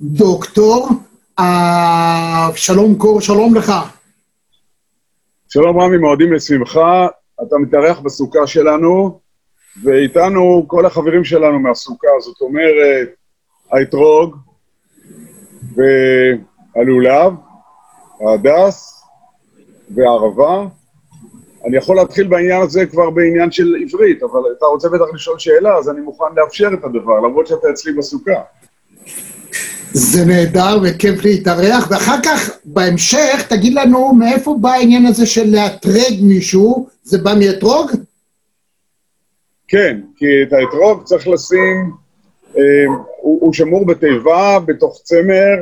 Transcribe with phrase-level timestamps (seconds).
[0.00, 0.88] דוקטור,
[1.38, 3.72] אה, שלום קור, שלום לך.
[5.48, 7.06] שלום רמי, מועדים לשמחה.
[7.42, 9.20] אתה מתארח בסוכה שלנו,
[9.84, 13.08] ואיתנו כל החברים שלנו מהסוכה, זאת אומרת,
[13.72, 14.36] האתרוג
[15.76, 17.32] והלולב,
[18.20, 19.04] ההדס
[19.94, 20.66] והערבה.
[21.66, 25.76] אני יכול להתחיל בעניין הזה כבר בעניין של עברית, אבל אתה רוצה בטח לשאול שאלה,
[25.76, 28.42] אז אני מוכן לאפשר את הדבר, למרות שאתה אצלי בסוכה.
[29.96, 36.20] זה נהדר וכיף להתארח, ואחר כך, בהמשך, תגיד לנו מאיפה בא העניין הזה של לאתרג
[36.22, 37.90] מישהו, זה בא מאתרוג?
[39.68, 41.92] כן, כי את האתרוג צריך לשים,
[42.56, 42.62] אה,
[43.20, 45.54] הוא, הוא שמור בתיבה, בתוך צמר,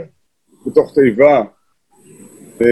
[0.66, 1.42] בתוך תיבה.
[2.60, 2.66] אה,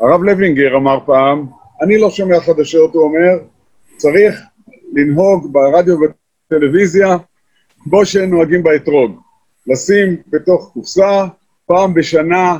[0.00, 1.46] הרב לוינגר אמר פעם,
[1.82, 3.38] אני לא שומע חדשות, הוא אומר,
[3.96, 4.40] צריך
[4.92, 7.16] לנהוג ברדיו ובטלוויזיה
[7.84, 9.27] כמו שנוהגים באתרוג.
[9.68, 11.24] לשים בתוך קופסה,
[11.66, 12.58] פעם בשנה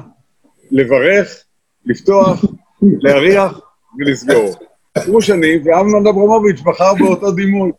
[0.71, 1.45] לברך,
[1.87, 2.45] לפתוח,
[2.83, 3.61] להריח
[3.99, 4.55] ולסגור.
[4.95, 7.71] עברו שנים, ואמנון אברמוביץ' בחר באותו דימוי.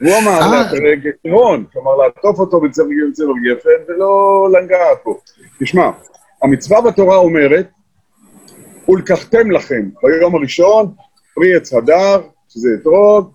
[0.00, 0.62] הוא אמר אה.
[0.62, 5.20] לאתרג עקרון, כלומר לעטוף אותו בצבע בצבע גפן ולא לגעת בו.
[5.60, 5.90] תשמע,
[6.42, 7.68] המצווה בתורה אומרת,
[8.88, 10.94] ולקחתם לכם ביום הראשון
[11.34, 13.32] פרי עץ הדר, שזה אתרוג,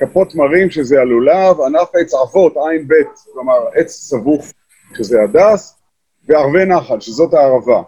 [0.00, 2.94] כפות מרים, שזה הלולב, ענף עץ עפות, עין ב',
[3.32, 4.46] כלומר עץ סבוך,
[4.96, 5.76] שזה הדס,
[6.28, 7.82] וערבי נחל, שזאת הערבה.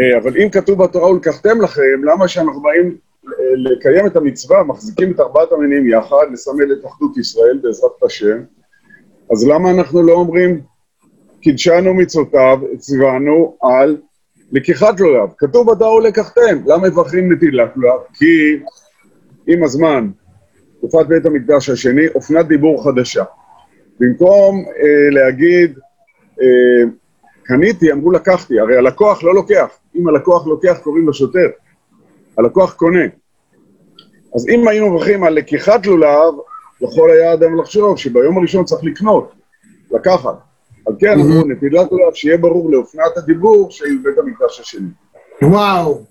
[0.00, 5.12] אה, אבל אם כתוב בתורה ולקחתם לכם, למה שאנחנו באים אה, לקיים את המצווה, מחזיקים
[5.12, 8.42] את ארבעת המינים יחד, לסמל את אחדות ישראל בעזרת השם,
[9.32, 10.60] אז למה אנחנו לא אומרים,
[11.40, 13.96] קידשנו מצוותיו, ציוונו על
[14.52, 15.28] לקיחת לולב.
[15.38, 18.00] כתוב בתורה ולקחתם, למה מברכים נטילת לולב?
[18.14, 18.58] כי
[19.46, 20.10] עם הזמן,
[20.88, 23.24] תקופת בית המקדש השני, אופנת דיבור חדשה.
[24.00, 25.78] במקום אה, להגיד,
[26.40, 26.90] אה,
[27.42, 29.66] קניתי, אמרו לקחתי, הרי הלקוח לא לוקח.
[29.96, 31.48] אם הלקוח לוקח, קוראים לו שוטר.
[32.38, 33.04] הלקוח קונה.
[34.34, 36.34] אז אם היינו מברכים על לקיחת לולב,
[36.80, 39.32] יכול היה אדם לחשוב שביום הראשון צריך לקנות,
[39.90, 40.34] לקחת.
[40.86, 44.88] על כן אמרו, נטילת לולב, שיהיה ברור לאופנת הדיבור של בית המקדש השני.
[45.42, 46.02] וואו.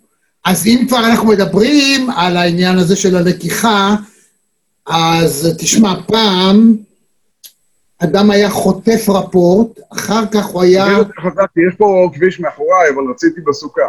[0.45, 3.95] אז אם כבר אנחנו מדברים על העניין הזה של הלקיחה,
[4.87, 6.75] אז תשמע, פעם
[7.99, 10.85] אדם היה חוטף רפורט, אחר כך הוא היה...
[10.85, 13.81] אני חזרתי, יש פה כביש מאחוריי, אבל רציתי בסוכה.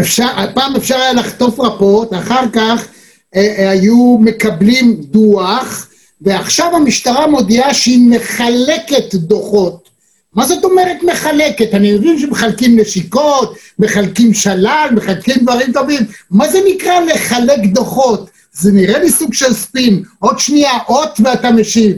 [0.00, 2.88] אפשר, פעם אפשר היה לחטוף רפורט, אחר כך
[3.36, 5.88] אה, אה, היו מקבלים דוח,
[6.20, 9.88] ועכשיו המשטרה מודיעה שהיא מחלקת דוחות.
[10.34, 11.74] מה זאת אומרת מחלקת?
[11.74, 16.00] אני מבין שמחלקים נשיקות, מחלקים שלל, מחלקים דברים טובים.
[16.30, 18.30] מה זה נקרא לחלק דוחות?
[18.60, 20.02] זה נראה לי סוג של ספין.
[20.18, 21.96] עוד שנייה, אות ואתה משיב.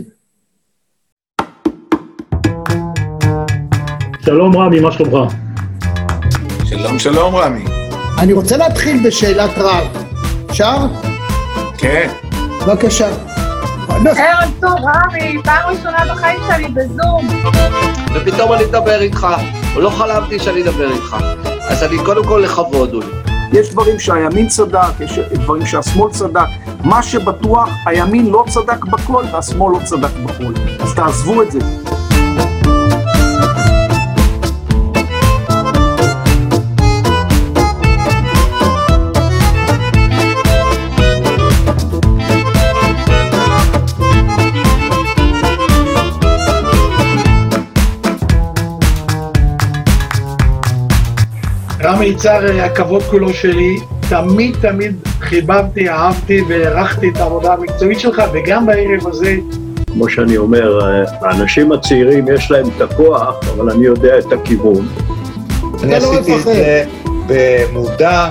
[4.25, 5.33] שלום רמי, מה שלומך?
[6.65, 7.65] שלום, שלום, רמי.
[8.19, 9.87] אני רוצה להתחיל בשאלת רב.
[10.51, 10.77] אפשר?
[11.79, 12.11] כן.
[12.67, 13.09] בבקשה.
[13.89, 17.29] ערב טוב, רמי, פעם ראשונה בחיים שלי בזום.
[18.15, 19.27] ופתאום אני אדבר איתך,
[19.77, 21.17] לא חלמתי שאני אדבר איתך.
[21.69, 23.30] אז אני קודם כל לכבוד, אולי.
[23.53, 26.47] יש דברים שהימין צדק, יש דברים שהשמאל צדק.
[26.85, 30.53] מה שבטוח, הימין לא צדק בכל והשמאל לא צדק בכל.
[30.81, 31.59] אז תעזבו את זה.
[51.91, 53.77] רמי יצהר, הכבוד כולו שלי,
[54.09, 59.37] תמיד תמיד חיבבתי, אהבתי והערכתי את העבודה המקצועית שלך, וגם בערב הזה,
[59.93, 60.79] כמו שאני אומר,
[61.23, 64.89] האנשים הצעירים יש להם את הכוח, אבל אני יודע את הכיוון.
[65.83, 66.43] אני לא עשיתי את.
[66.43, 66.85] זה
[67.27, 68.29] במודע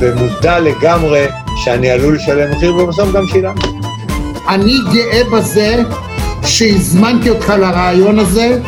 [0.00, 3.66] ובמודע לגמרי שאני עלול לשלם מחיר, ובסוף גם שילמתי.
[4.48, 5.82] אני גאה בזה
[6.44, 8.58] שהזמנתי אותך לרעיון הזה,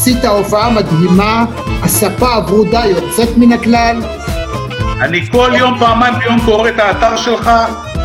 [0.00, 1.44] עשית הופעה מדהימה,
[1.82, 3.96] הספה הברודה יוצאת מן הכלל.
[5.00, 7.50] אני כל יום, פעמיים ביום קורא את האתר שלך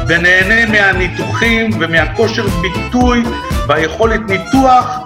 [0.08, 3.24] ונהנה מהניתוחים ומהכושר ביטוי
[3.68, 5.00] והיכולת ניתוח.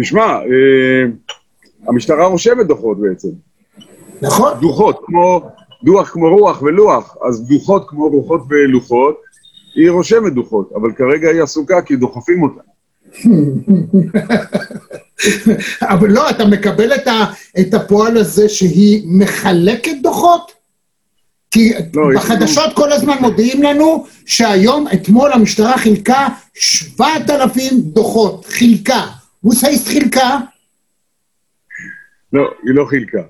[0.00, 1.04] תשמע, אה,
[1.88, 3.28] המשטרה רושמת דוחות בעצם.
[4.22, 4.52] נכון.
[4.60, 5.50] דוחות, כמו,
[5.84, 9.25] דוח כמו רוח ולוח, אז דוחות כמו רוחות ולוחות,
[9.76, 12.60] היא רושמת דוחות, אבל כרגע היא עסוקה כי דוחפים אותה.
[15.92, 17.24] אבל לא, אתה מקבל את, ה,
[17.60, 20.52] את הפועל הזה שהיא מחלקת דוחות?
[21.50, 28.46] כי לא, בחדשות כל הזמן מודיעים לנו שהיום, אתמול המשטרה חילקה 7,000 דוחות.
[28.46, 29.06] חילקה.
[29.44, 30.38] מוסאיסט חילקה?
[32.32, 33.22] לא, היא לא חילקה.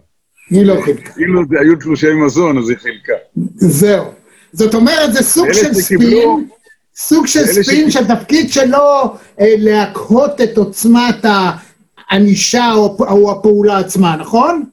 [0.50, 1.12] היא לא חילקה.
[1.50, 3.12] זה היו תלושי מזון, אז היא חילקה.
[3.56, 4.04] זהו.
[4.56, 6.46] זאת אומרת, זה סוג של ספין,
[6.96, 9.02] סוג של ספין שהתפקיד שלו
[9.40, 11.24] אה, להקהות את עוצמת
[12.10, 14.64] הענישה או, הפעולה עצמה, נכון?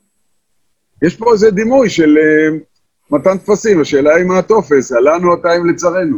[1.02, 2.58] יש פה איזה דימוי של אה,
[3.12, 6.18] מתן טפסים, השאלה היא מה הטופס, עלינו הטיים לצרינו.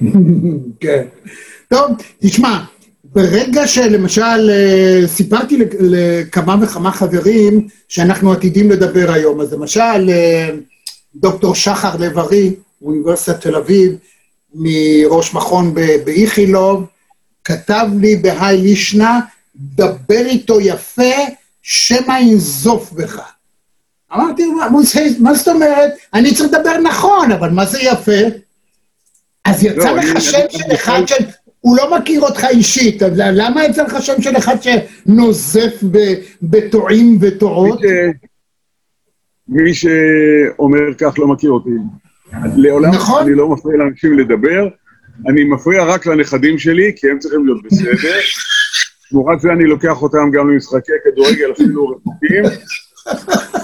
[0.80, 1.02] כן.
[1.68, 1.90] טוב,
[2.20, 2.58] תשמע,
[3.04, 10.10] ברגע שלמשל אה, סיפרתי לכ- לכמה וכמה חברים שאנחנו עתידים לדבר היום, אז למשל
[11.16, 12.54] דוקטור שחר לב-ארי,
[12.84, 13.96] אוניברסיטת תל אביב,
[14.54, 16.86] מראש מכון באיכילוב,
[17.44, 19.20] כתב לי בהאי לישנה,
[19.54, 21.14] דבר איתו יפה,
[21.62, 23.20] שמא ינזוף בך.
[24.14, 24.46] אמרתי,
[25.20, 25.92] מה, זאת אומרת?
[26.14, 28.20] אני צריך לדבר נכון, אבל מה זה יפה?
[29.44, 31.24] אז יצא לא, לך שם של אחד של...
[31.60, 35.82] הוא לא מכיר אותך אישית, אז למה יצא לך שם של אחד שנוזף
[36.42, 37.80] בטועים וטועות?
[39.48, 41.70] מי שאומר כך לא מכיר אותי.
[42.56, 43.22] לעולם נכון.
[43.22, 44.68] אני לא מפריע לאנשים לדבר,
[45.28, 47.90] אני מפריע רק לנכדים שלי, כי הם צריכים להיות בסדר.
[49.10, 52.44] תמורת זה אני לוקח אותם גם למשחקי כדורגל אפילו רחוקים,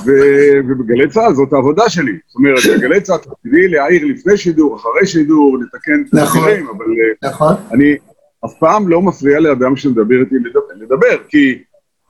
[0.04, 2.12] ובגלי צה"ל זאת העבודה שלי.
[2.26, 6.40] זאת אומרת, בגלי צה"ל תפקידי להעיר לפני שידור, אחרי שידור, לתקן את נכון.
[6.40, 7.54] הדברים, אבל אה, נכון.
[7.72, 7.96] אני
[8.44, 11.62] אף פעם לא מפריע לאדם שמדבר איתי לדבר, לדבר, כי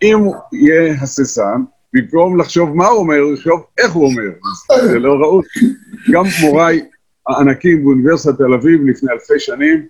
[0.03, 0.19] אם
[0.53, 1.62] יהיה הססן,
[1.95, 4.31] במקום לחשוב מה הוא אומר, הוא יחשוב איך הוא אומר.
[4.71, 5.43] אז זה לא ראוי.
[6.11, 6.81] גם מוריי
[7.29, 9.87] הענקים באוניברסיטת תל אביב לפני אלפי שנים,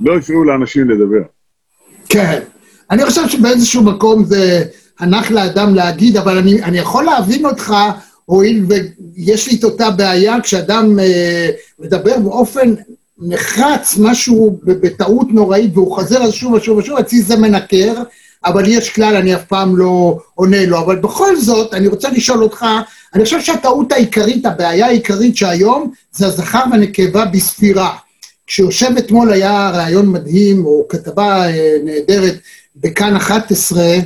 [0.00, 1.22] לא הפריעו לאנשים לדבר.
[2.08, 2.40] כן.
[2.90, 4.64] אני חושב שבאיזשהו מקום זה
[4.98, 7.74] הנח לאדם להגיד, אבל אני, אני יכול להבין אותך,
[8.24, 12.74] הואיל ויש לי את אותה בעיה, כשאדם אה, מדבר באופן
[13.18, 17.94] נחרץ, משהו בטעות נוראית, והוא חוזר על שוב ושוב ושוב, אצלי זה מנקר,
[18.44, 20.78] אבל יש כלל, אני אף פעם לא עונה לו.
[20.78, 22.66] אבל בכל זאת, אני רוצה לשאול אותך,
[23.14, 27.96] אני חושב שהטעות העיקרית, הבעיה העיקרית שהיום, זה הזכר והנקבה בספירה.
[28.46, 32.34] כשיושב אתמול היה ראיון מדהים, או כתבה אה, נהדרת
[32.76, 34.00] בכאן 11, אה,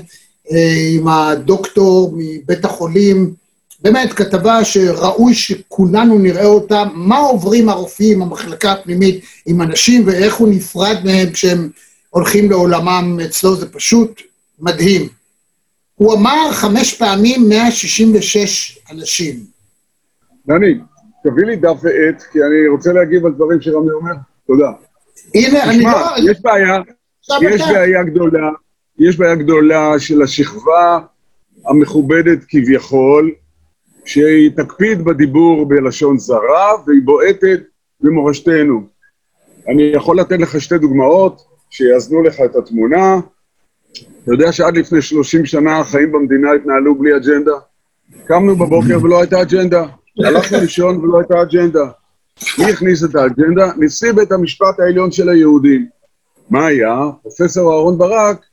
[0.95, 3.35] עם הדוקטור מבית החולים,
[3.83, 10.49] באמת כתבה שראוי שכולנו נראה אותה, מה עוברים הרופאים, המחלקה הפנימית, עם אנשים ואיך הוא
[10.49, 11.71] נפרד מהם כשהם
[12.11, 14.23] הולכים לעולמם אצלו, זה פשוט
[14.61, 15.09] מדהים.
[15.95, 19.37] הוא אמר חמש פעמים 166 אנשים.
[20.46, 20.79] דני,
[21.25, 24.12] תביא לי דף ועט, כי אני רוצה להגיב על דברים שרמי אומר.
[24.46, 24.73] תודה.
[25.35, 26.31] הנה, אני לא...
[26.31, 26.76] יש בעיה,
[27.43, 28.49] יש אתה- בעיה גדולה,
[28.99, 30.99] יש בעיה גדולה של השכבה
[31.67, 33.32] המכובדת כביכול,
[34.05, 37.61] שהיא תקפיד בדיבור בלשון זרה והיא בועטת
[38.00, 38.87] במורשתנו.
[39.69, 41.40] אני יכול לתת לך שתי דוגמאות
[41.70, 43.20] שיאזנו לך את התמונה.
[43.93, 47.52] אתה יודע שעד לפני 30 שנה החיים במדינה התנהלו בלי אג'נדה?
[48.26, 49.85] קמנו בבוקר ולא הייתה אג'נדה,
[50.25, 51.91] הלכנו לישון ולא הייתה אג'נדה.
[52.59, 53.70] מי הכניס את האג'נדה?
[53.76, 55.87] נשיא בית המשפט העליון של היהודים.
[56.50, 57.00] מה היה?
[57.23, 58.44] פרופסור אהרן ברק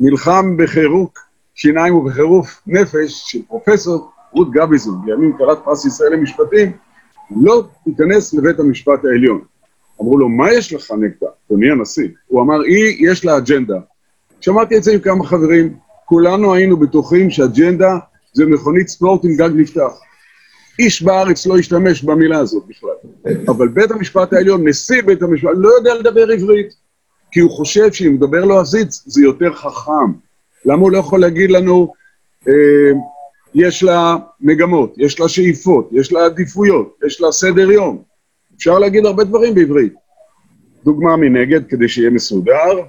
[0.00, 1.18] נלחם בחירוק
[1.54, 6.72] שיניים ובחירוף נפש של פרופסור רות גביזון, לימים כלת פרס ישראל למשפטים,
[7.36, 9.40] לא תיכנס לבית המשפט העליון.
[10.00, 12.08] אמרו לו, מה יש לך נגדה, אדוני הנשיא?
[12.26, 13.78] הוא אמר, היא, יש לה אג'נדה.
[14.40, 15.74] שמעתי את זה עם כמה חברים,
[16.04, 17.98] כולנו היינו בטוחים שאג'נדה
[18.32, 19.92] זה מכונית ספורט עם גג נפתח.
[20.78, 23.34] איש בארץ לא השתמש במילה הזאת בכלל.
[23.48, 26.74] אבל בית המשפט העליון, נשיא בית המשפט, לא יודע לדבר עברית,
[27.32, 30.12] כי הוא חושב שאם מדבר לו עזיץ, זה יותר חכם.
[30.64, 31.92] למה הוא לא יכול להגיד לנו,
[32.48, 32.92] אה,
[33.54, 38.02] יש לה מגמות, יש לה שאיפות, יש לה עדיפויות, יש לה סדר יום.
[38.56, 39.94] אפשר להגיד הרבה דברים בעברית.
[40.84, 42.82] דוגמה מנגד, כדי שיהיה מסודר,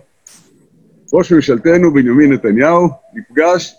[1.13, 3.75] ראש ממשלתנו בנימין נתניהו נפגש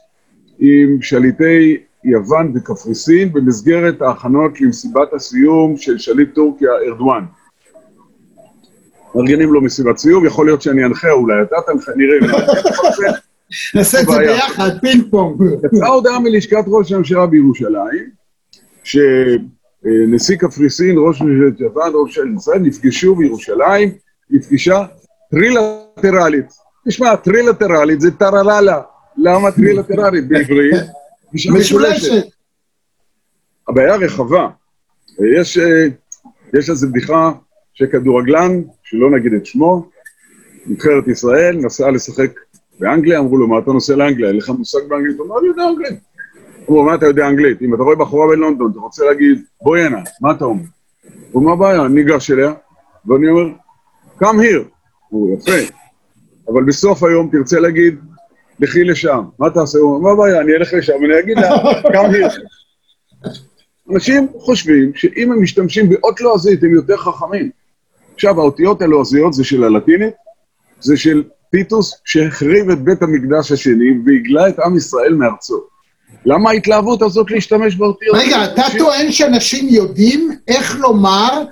[0.64, 7.25] עם שליטי יוון וקפריסין במסגרת ההכנות למסיבת הסיום של שליט טורקיה ארדואן.
[9.14, 12.42] מארגנים לו מסיבת סיום, יכול להיות שאני אנחה, אולי אתה תנחה, נראה.
[13.75, 14.19] נעשה את זה.
[14.19, 15.42] ביחד, פינג פונג.
[15.64, 18.11] יצאה הודעה מלשכת ראש הממשלה בירושלים,
[18.85, 23.90] שנשיא קפריסין, ראש ממשלת יוון, ראש ממשלת ישראל, נפגשו בירושלים
[24.31, 24.85] לפגישה
[25.31, 26.47] טרילטרלית.
[26.88, 28.81] תשמע, טרילטרלית זה טרללה.
[29.16, 30.75] למה טרילטרלית בעברית?
[31.35, 32.25] משולשת.
[33.69, 34.49] הבעיה רחבה.
[35.37, 35.87] יש, אה,
[36.59, 37.33] יש איזו בדיחה
[37.75, 39.90] שכדורגלן, שלא נגיד את שמו,
[40.66, 42.31] נבחרת ישראל, נסע לשחק
[42.81, 44.28] באנגליה, אמרו לו, מה אתה נוסע לאנגליה?
[44.28, 45.19] אין לך מושג באנגלית?
[45.19, 46.00] הוא אמר, אני יודע אנגלית.
[46.69, 47.62] אמרו, מה אתה יודע אנגלית?
[47.62, 50.62] אם אתה רואה בחורה בלונדון, אתה רוצה להגיד, בואי הנה, מה אתה אומר?
[51.33, 51.87] הוא מה הבעיה?
[51.87, 52.52] אני ניגש אליה,
[53.07, 53.52] ואני אומר,
[54.21, 54.69] come here.
[55.09, 55.75] הוא יפה.
[56.49, 57.99] אבל בסוף היום תרצה להגיד,
[58.61, 59.23] לכי לשם.
[59.38, 59.78] מה תעשה?
[59.78, 60.40] הוא אומר, מה הבעיה?
[60.40, 61.56] אני אלך לשם, אני אגיד לה,
[61.94, 62.40] come here.
[63.92, 67.50] אנשים חושבים שאם הם משתמשים באות לועזית, הם יותר חכמים.
[68.14, 70.14] עכשיו, האותיות הלועזיות זה של הלטינית,
[70.80, 75.62] זה של טיטוס שהחריב את בית המקדש השני והגלה את עם ישראל מארצו.
[76.25, 78.16] למה ההתלהבות הזאת להשתמש באותיות?
[78.16, 81.42] רגע, אתה טוען שאנשים יודעים איך לומר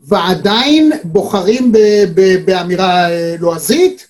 [0.00, 1.72] ועדיין בוחרים
[2.44, 4.09] באמירה אה, לועזית?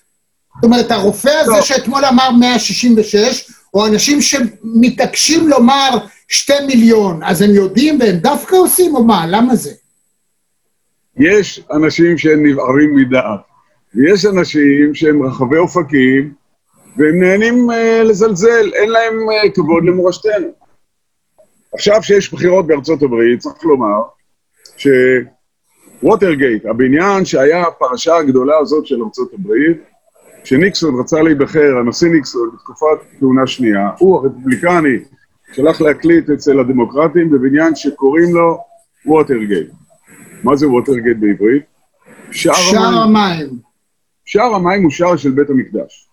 [0.61, 1.62] זאת אומרת, הרופא הזה לא.
[1.62, 5.88] שאתמול אמר 166, או אנשים שמתעקשים לומר
[6.29, 9.26] שתי מיליון, אז הם יודעים והם דווקא עושים, או מה?
[9.29, 9.71] למה זה?
[11.17, 13.40] יש אנשים שהם נבערים מדעת,
[13.95, 16.33] ויש אנשים שהם רחבי אופקים,
[16.97, 17.75] והם נהנים uh,
[18.05, 20.49] לזלזל, אין להם uh, כבוד למורשתנו.
[21.75, 24.02] עכשיו שיש בחירות בארצות הברית, צריך לומר
[26.02, 29.90] שווטרגייט, הבניין שהיה הפרשה הגדולה הזאת של ארצות הברית,
[30.45, 34.99] שניקסון רצה להיבחר, הנשיא ניקסון, בתקופת כהונה שנייה, הוא הרפובליקני,
[35.53, 38.59] שלח להקליט אצל הדמוקרטים בבניין שקוראים לו
[39.07, 39.71] ווטרגייט.
[40.45, 41.63] מה זה ווטרגייט בעברית?
[42.31, 43.17] שער שער המים.
[43.17, 43.59] המים.
[44.25, 46.09] שער המים הוא שער של בית המקדש.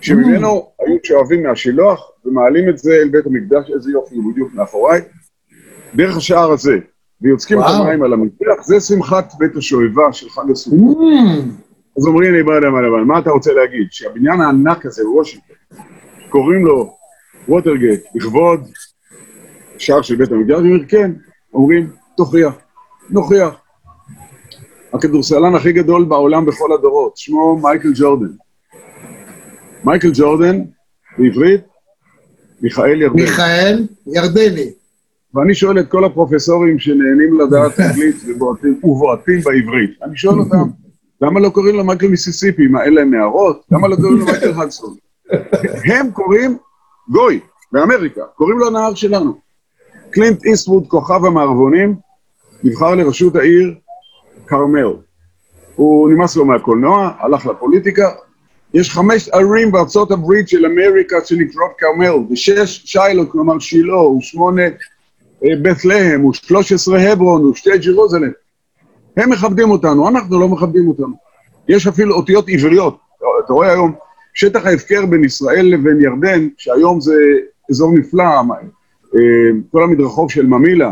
[0.00, 5.00] שממנו היו שואבים מהשילוח ומעלים את זה אל בית המקדש, איזה יופי, הוא בדיוק מאחוריי,
[5.94, 6.78] דרך השער הזה,
[7.20, 7.64] ויוצקים את.
[7.68, 10.98] המים על המזבח, זה שמחת בית השואבה של חג הסוכות.
[11.96, 13.86] אז אומרים לי, יודע מה, אבל מה אתה רוצה להגיד?
[13.90, 15.56] שהבניין הענק הזה בוושינגטון,
[16.28, 16.96] קוראים לו
[17.48, 18.60] ווטרגייט, לכבוד
[19.78, 21.10] שער של בית המקדש, אני אומר, כן,
[21.54, 22.54] אומרים, תוכיח,
[23.10, 23.54] נוכיח.
[24.94, 28.32] הכדורסלן הכי גדול בעולם בכל הדורות, שמו מייקל ג'ורדן.
[29.84, 30.62] מייקל ג'ורדן,
[31.18, 31.60] בעברית,
[32.62, 33.16] מיכאל ירדן.
[33.16, 34.70] מיכאל ירדני.
[35.34, 38.16] ואני שואל את כל הפרופסורים שנהנים לדעת אנגלית
[38.84, 40.68] ובועטים בעברית, אני שואל אותם,
[41.22, 42.66] למה לא קוראים לו מייקל מיסיסיפי?
[42.66, 43.62] מה, אין להם נהרות?
[43.70, 44.94] למה לא קוראים לו מייקל הדסון?
[45.84, 46.56] הם קוראים
[47.08, 47.40] גוי,
[47.72, 49.38] באמריקה, קוראים לו הנהר שלנו.
[50.10, 51.94] קלינט איסטווד, כוכב המערבונים,
[52.64, 53.74] נבחר לראשות העיר
[54.46, 54.92] כרמל.
[55.76, 58.10] הוא נמאס לו מהקולנוע, הלך לפוליטיקה.
[58.74, 64.62] יש חמש ערים בארצות הברית של אמריקה שנקראות כרמל, ושש שיילו, כלומר שילה, ושמונה
[65.44, 68.30] אה, בית להם, ושלוש עשרה הברון, ושתי ג'רוזלם.
[69.16, 71.14] הם מכבדים אותנו, אנחנו לא מכבדים אותנו.
[71.68, 72.98] יש אפילו אותיות עבריות.
[73.44, 73.92] אתה רואה היום,
[74.34, 77.14] שטח ההפקר בין ישראל לבין ירדן, שהיום זה
[77.70, 79.20] אזור נפלא, אה,
[79.72, 80.88] כל המדרחוב של ממילא,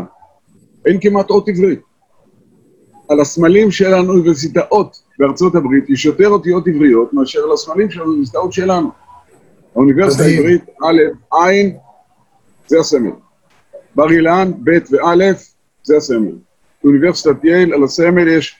[0.85, 1.79] אין כמעט אות עברית.
[3.09, 8.53] על הסמלים של האוניברסיטאות בארצות הברית יש יותר אותיות עבריות מאשר על הסמלים של האוניברסיטאות
[8.53, 8.89] שלנו.
[9.75, 10.23] האוניברסיטה.
[10.23, 11.51] העברית, א', ע',
[12.67, 13.11] זה הסמל.
[13.95, 15.15] בר אילן, ב' וא',
[15.83, 16.35] זה הסמל.
[16.83, 18.55] באוניברסיטת יייל, על הסמל יש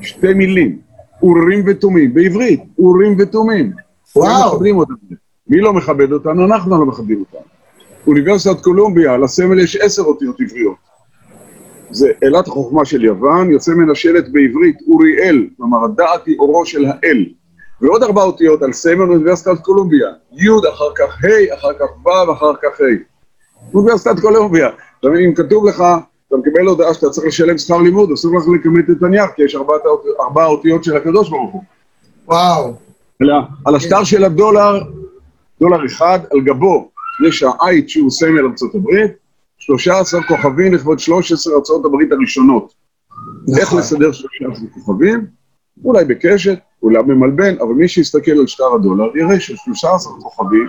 [0.00, 0.78] שתי מילים,
[1.22, 3.72] אורים ותומים, בעברית, אורים ותומים.
[4.16, 4.54] וואו.
[4.54, 4.96] מכבדים אותנו.
[5.46, 6.44] מי לא מכבד אותנו?
[6.44, 7.40] אנחנו לא מכבדים אותנו.
[8.06, 10.76] אוניברסיטת קולומביה, על הסמל יש עשר אותיות עבריות.
[11.90, 16.84] זה אלת החוכמה של יוון, יוצא מן השלט בעברית אוריאל, כלומר הדעת היא אורו של
[16.84, 17.26] האל.
[17.80, 22.52] ועוד ארבע אותיות על סמל אוניברסיטת קולומביה, י' אחר כך ה', אחר כך ו', אחר
[22.62, 23.74] כך ה'.
[23.74, 24.68] אוניברסיטת קולומביה.
[25.04, 25.84] אם כתוב לך,
[26.28, 29.56] אתה מקבל הודעה שאתה צריך לשלם שכר לימוד, אסור לך לכמת את הנייר, כי יש
[30.20, 31.62] ארבע אותיות של הקדוש ברוך הוא.
[32.26, 32.74] וואו.
[33.64, 34.80] על השטר של הדולר,
[35.60, 36.90] דולר אחד, על גבו
[37.28, 39.10] יש העית שהוא סמל ארצות הברית,
[39.58, 42.74] 13 כוכבים לכבוד 13 ארצות הברית הראשונות.
[43.58, 43.78] איך נכון.
[43.78, 45.26] לסדר 13 כוכבים?
[45.84, 50.68] אולי בקשת, אולי במלבן, אבל מי שיסתכל על שטר הדולר יראה ש-13 כוכבים,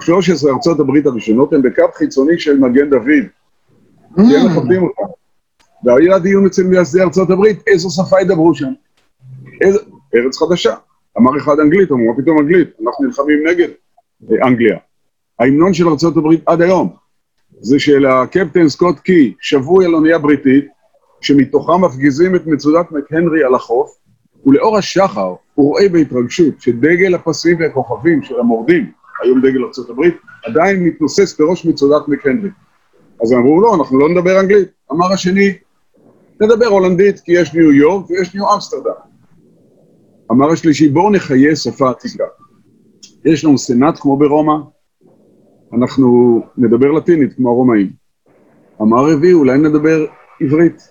[0.00, 3.24] 13 ארצות הברית הראשונות הם בקו חיצוני של מגן דוד,
[4.14, 5.12] כי הם מכבדים אותם.
[5.84, 8.72] והיה הדיון אצל מייסדי ארצות הברית, איזו שפה ידברו שם?
[9.60, 9.78] איזה...
[10.14, 10.74] ארץ חדשה.
[11.18, 12.68] אמר אחד אנגלית, אמרו, פתאום אנגלית?
[12.86, 13.68] אנחנו נלחמים נגד
[14.30, 14.78] אה, אנגליה.
[15.38, 16.96] ההמנון של ארצות הברית עד היום
[17.60, 20.66] זה של הקפטן סקוט קי, שבוי על אונייה בריטית,
[21.20, 23.90] שמתוכם מפגיזים את מצודת מקהנרי על החוף,
[24.46, 30.84] ולאור השחר הוא רואה בהתרגשות שדגל הפסים והכוכבים של המורדים, היום דגל ארצות הברית, עדיין
[30.84, 32.50] מתנוסס בראש מצודת מקהנרי.
[33.22, 34.68] אז אמרו, לא, אנחנו לא נדבר אנגלית.
[34.92, 35.52] אמר השני,
[36.40, 38.92] נדבר הולנדית כי יש ניו יורק ויש ניו אמסטרדם.
[40.30, 42.24] אמר השלישי, בואו נחיה שפה עתיקה.
[43.24, 44.54] יש לנו סנאט כמו ברומא,
[45.72, 47.90] אנחנו נדבר לטינית כמו הרומאים.
[48.82, 50.06] אמר רביעי, אולי נדבר
[50.40, 50.88] עברית.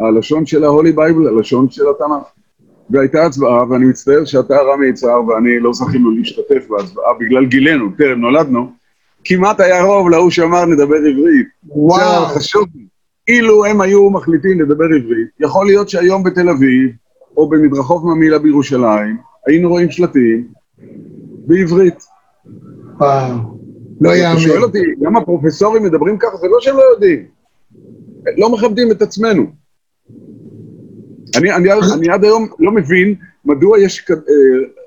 [0.00, 2.42] הלשון של ה Holy Bible, הלשון של התנ"ך.
[2.90, 8.20] והייתה הצבעה, ואני מצטער שאתה רמי יצהר ואני לא זכינו להשתתף בהצבעה בגלל גילנו, טרם
[8.20, 8.72] נולדנו,
[9.24, 11.46] כמעט היה רוב להוא שאמר נדבר עברית.
[11.66, 12.28] וואו.
[12.28, 12.64] זה חשוב.
[13.28, 16.90] אילו הם היו מחליטים לדבר עברית, יכול להיות שהיום בתל אביב,
[17.36, 20.48] או במדרחוב ממילא בירושלים, היינו רואים שלטים
[21.46, 22.04] בעברית.
[22.98, 23.34] וואו.
[24.00, 24.62] לא אתה שואל יאמן.
[24.62, 26.36] אותי, למה הפרופסורים מדברים ככה?
[26.36, 27.24] זה לא שהם לא יודעים.
[28.38, 29.46] לא מכבדים את עצמנו.
[31.36, 33.14] אני, אני, אני עד היום לא מבין
[33.44, 34.16] מדוע יש אה,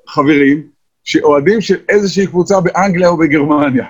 [0.07, 0.63] חברים
[1.03, 3.85] שאוהדים של איזושהי קבוצה באנגליה או בגרמניה.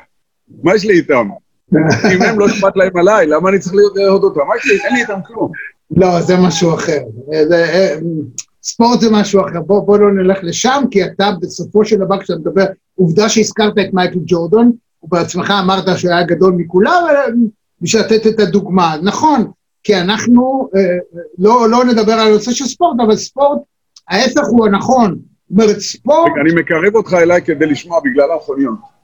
[0.64, 1.28] מה יש לי איתם?
[2.14, 4.40] אם הם לא אכפת להם עליי, למה אני צריך להיות לאהוד אותם?
[4.48, 4.80] מה יש לי?
[4.86, 5.52] אין לי איתם כלום.
[5.92, 7.02] לא, זה משהו אחר.
[7.34, 7.96] אה, אה,
[8.64, 9.62] ספורט זה משהו אחר.
[9.62, 13.94] בוא, בוא לא נלך לשם, כי אתה בסופו של דבר, כשאתה מדבר, עובדה שהזכרת את
[13.94, 14.72] מייקל ג'ורדון,
[15.04, 17.48] ובעצמך אמרת שהוא היה גדול מכולם,
[17.82, 18.96] בשביל לתת את הדוגמה.
[19.04, 19.52] נכון,
[19.84, 20.82] כי אנחנו, אה,
[21.40, 23.60] לא, לא נדבר על הנושא של ספורט, אבל ספורט,
[24.10, 25.20] ההפך הוא הנכון.
[25.50, 28.95] זאת אומרת, ספורט, רגע, אני מקרב אותך אליי כדי לשמוע בגלל המכוניות.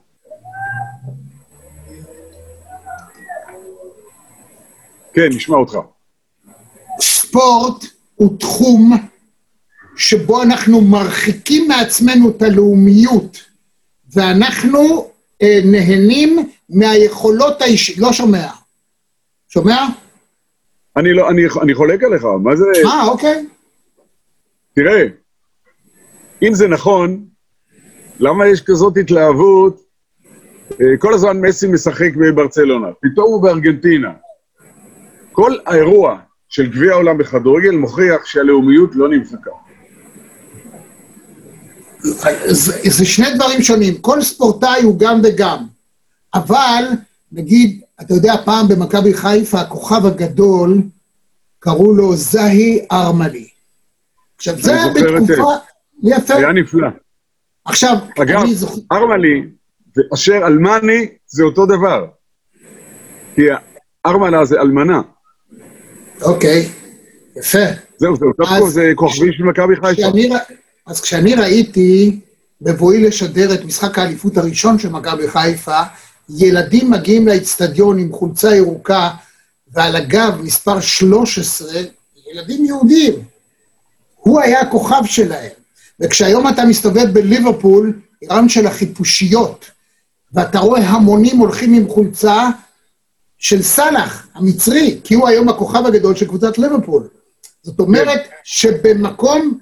[5.12, 5.78] כן, נשמע אותך.
[7.00, 8.92] ספורט הוא תחום
[9.96, 13.38] שבו אנחנו מרחיקים מעצמנו את הלאומיות,
[14.12, 15.10] ואנחנו
[15.42, 16.38] אה, נהנים
[16.68, 18.48] מהיכולות האישיות, לא שומע.
[19.48, 19.86] שומע?
[20.96, 22.64] אני לא, אני, אני חולק עליך, מה זה...
[22.86, 23.46] אה, אוקיי.
[24.74, 25.02] תראה,
[26.42, 27.24] אם זה נכון,
[28.20, 29.82] למה יש כזאת התלהבות?
[30.80, 34.12] אה, כל הזמן מסי משחק בברצלונה, פתאום הוא בארגנטינה.
[35.32, 39.50] כל האירוע של גביע העולם בכדורגל מוכיח שהלאומיות לא נמחקה.
[42.46, 43.98] זה, זה שני דברים שונים.
[43.98, 45.66] כל ספורטאי הוא גם וגם.
[46.34, 46.84] אבל,
[47.32, 50.78] נגיד, אתה יודע, פעם במכבי חיפה, הכוכב הגדול,
[51.58, 53.48] קראו לו זהי ארמלי.
[54.36, 55.52] עכשיו, זה היה בתקופה...
[56.02, 56.34] יפה.
[56.34, 56.88] היה נפלא.
[57.64, 58.80] עכשיו, אגב, אני זוכר...
[58.92, 59.42] ארמלי
[59.96, 62.06] ואשר אלמני זה אותו דבר.
[63.34, 63.42] כי
[64.06, 65.00] ארמלה זה אלמנה.
[66.22, 66.68] אוקיי,
[67.36, 67.58] יפה.
[67.98, 70.36] זהו, זה אותו אז- פה, זה כוכבים של מכבי חיפה.
[70.86, 72.20] אז כשאני ראיתי,
[72.62, 75.80] בבואי לשדר את משחק האליפות הראשון של מכבי חיפה,
[76.38, 79.10] ילדים מגיעים לאצטדיון עם חולצה ירוקה,
[79.72, 81.80] ועל הגב מספר 13,
[82.32, 83.12] ילדים יהודים.
[84.16, 85.50] הוא היה הכוכב שלהם.
[86.00, 89.70] וכשהיום אתה מסתובב בליברפול, עירם של החיפושיות,
[90.32, 92.48] ואתה רואה המונים הולכים עם חולצה
[93.42, 97.08] של סאלח, המצרי, כי הוא היום הכוכב הגדול של קבוצת ליברפול.
[97.62, 99.58] זאת אומרת שבמקום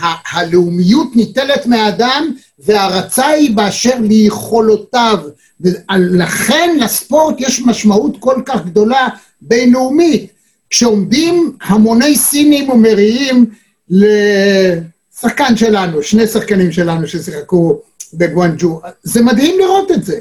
[0.00, 5.18] ה- הלאומיות ניטלת מהאדם, וההערצה היא באשר ליכולותיו.
[5.60, 9.08] ולכן לספורט יש משמעות כל כך גדולה
[9.40, 10.32] בינלאומית.
[10.70, 13.46] כשעומדים המוני סינים ומריעים
[13.90, 17.80] לשחקן שלנו, שני שחקנים שלנו ששיחקו
[18.14, 20.18] בגואנג'ו, זה מדהים לראות את זה.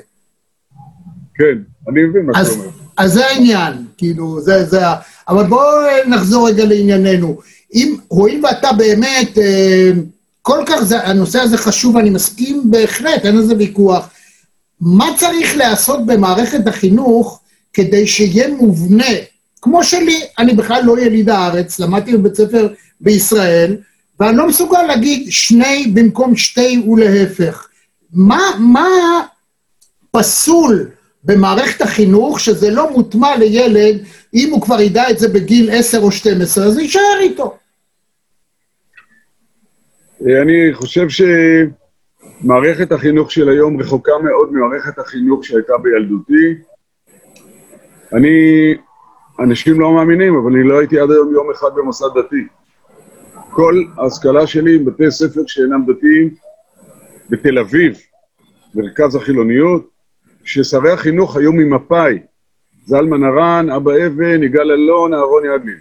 [1.35, 1.57] כן,
[1.89, 2.69] אני מבין מה שאתה אומר.
[2.97, 4.95] אז זה העניין, כאילו, זה, זה ה...
[5.27, 5.65] אבל בואו
[6.07, 7.37] נחזור רגע לענייננו.
[7.73, 9.91] אם, הואיל ואתה באמת, אה,
[10.41, 14.09] כל כך, זה, הנושא הזה חשוב, אני מסכים בהחלט, אין על זה ויכוח.
[14.81, 17.41] מה צריך לעשות במערכת החינוך
[17.73, 19.05] כדי שיהיה מובנה?
[19.61, 22.67] כמו שלי, אני בכלל לא יליד הארץ, למדתי בבית ספר
[23.01, 23.77] בישראל,
[24.19, 27.67] ואני לא מסוגל להגיד שני במקום שתי ולהפך.
[28.13, 28.87] מה, מה
[30.11, 30.89] פסול
[31.23, 33.97] במערכת החינוך, שזה לא מוטמע לילד,
[34.33, 37.57] אם הוא כבר ידע את זה בגיל 10 או 12, אז יישאר איתו.
[40.21, 41.07] אני חושב
[42.43, 46.55] שמערכת החינוך של היום רחוקה מאוד ממערכת החינוך שהייתה בילדותי.
[48.13, 48.37] אני,
[49.39, 52.47] אנשים לא מאמינים, אבל אני לא הייתי עד היום יום אחד במוסד דתי.
[53.49, 56.33] כל ההשכלה שלי עם בתי ספר שאינם דתיים
[57.29, 57.97] בתל אביב,
[58.75, 59.89] מרכז החילוניות,
[60.47, 62.19] ששרי החינוך היו ממפא"י,
[62.85, 65.77] זלמן ארן, אבא אבן, יגאל אלון, אהרון ידלין.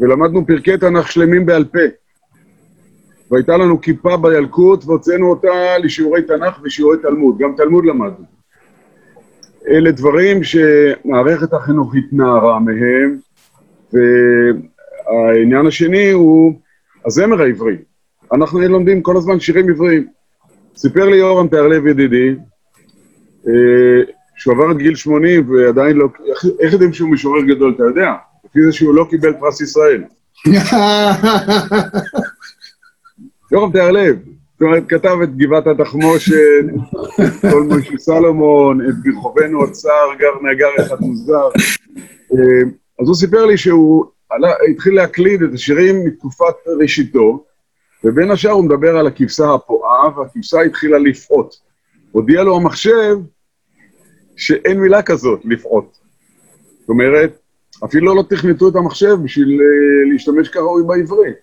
[0.00, 1.78] ולמדנו פרקי תנ"ך שלמים בעל פה.
[3.30, 8.24] והייתה לנו כיפה בילקוט והוצאנו אותה לשיעורי תנ"ך ושיעורי תלמוד, גם תלמוד למדנו.
[9.68, 13.18] אלה דברים שמערכת החינוך התנערה מהם,
[13.92, 16.52] והעניין השני הוא
[17.06, 17.76] הזמר העברי.
[18.32, 20.06] אנחנו לומדים כל הזמן שירים עבריים.
[20.76, 22.34] סיפר לי יורם תיארלב ידידי,
[24.36, 26.08] שהוא עבר את גיל 80 ועדיין לא...
[26.60, 28.12] איך- יודעים שהוא משורר גדול, אתה יודע?
[28.44, 30.04] לפי זה שהוא לא קיבל פרס ישראל.
[33.52, 34.16] יורם תיארלב,
[34.52, 36.34] זאת אומרת, כתב את גבעת התחמושת,
[37.50, 41.48] כל מוישה סלומון, את ברחובנו הצער, גר נגר אחד מוזר.
[42.32, 42.62] אה,
[43.00, 47.44] אז הוא סיפר לי שהוא עלה, התחיל להקליד את השירים מתקופת ראשיתו,
[48.04, 51.54] ובין השאר הוא מדבר על הכבשה הפועה, והכבשה התחילה לפעוט.
[52.12, 53.16] הודיע לו המחשב
[54.36, 55.98] שאין מילה כזאת, לפחות.
[56.80, 57.38] זאת אומרת,
[57.84, 61.36] אפילו לא תכנתו את המחשב בשביל אה, להשתמש כראוי בעברית.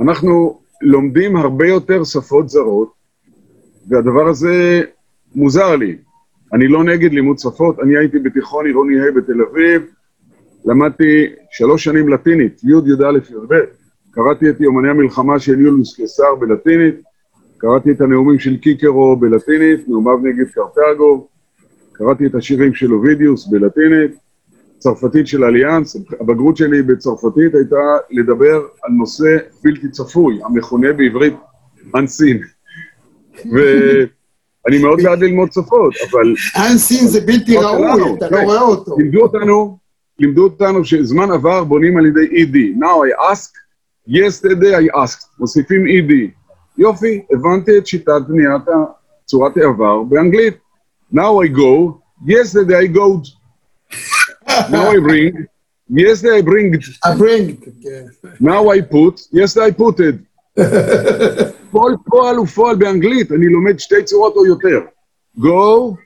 [0.00, 2.92] אנחנו לומדים הרבה יותר שפות זרות,
[3.88, 4.82] והדבר הזה
[5.34, 5.96] מוזר לי.
[6.52, 9.82] אני לא נגד לימוד שפות, אני הייתי בתיכון עירוני ה' בתל אביב,
[10.64, 13.54] למדתי שלוש שנים לטינית, י', י"א, י"ב.
[14.10, 16.94] קראתי את יומני המלחמה של יוליוס קיסר בלטינית,
[17.58, 21.28] קראתי את הנאומים של קיקרו בלטינית, נאומיו נגד קרתגו,
[21.94, 24.10] קראתי את השירים של אובידיוס בלטינית,
[24.78, 31.34] צרפתית של אליאנס, הבגרות שלי בצרפתית הייתה לדבר על נושא בלתי צפוי, המכונה בעברית
[31.94, 32.40] אנסין.
[33.36, 36.34] ואני מאוד בעד ללמוד שפות, אבל...
[36.56, 38.98] אנסין זה בלתי ראוי, אתה לא רואה אותו.
[38.98, 39.78] לימדו אותנו,
[40.18, 42.78] לימדו אותנו שזמן עבר בונים על ידי ED.
[42.78, 43.50] Now I ask,
[44.08, 45.26] yesterday I asked.
[45.38, 46.12] מוסיפים ED.
[46.78, 48.62] יופי, הבנתי את שיטת בניית
[49.24, 50.63] צורת העבר באנגלית.
[51.12, 53.22] Now I go, yesterday I go.
[54.70, 55.46] Now I bring,
[55.88, 56.74] yesterday I bring.
[57.04, 58.06] I bring, כן.
[58.40, 60.16] Now I put, yesterday I put it.
[61.70, 64.80] כל פועל הוא פועל באנגלית, אני לומד שתי צורות או יותר.
[65.38, 65.96] go,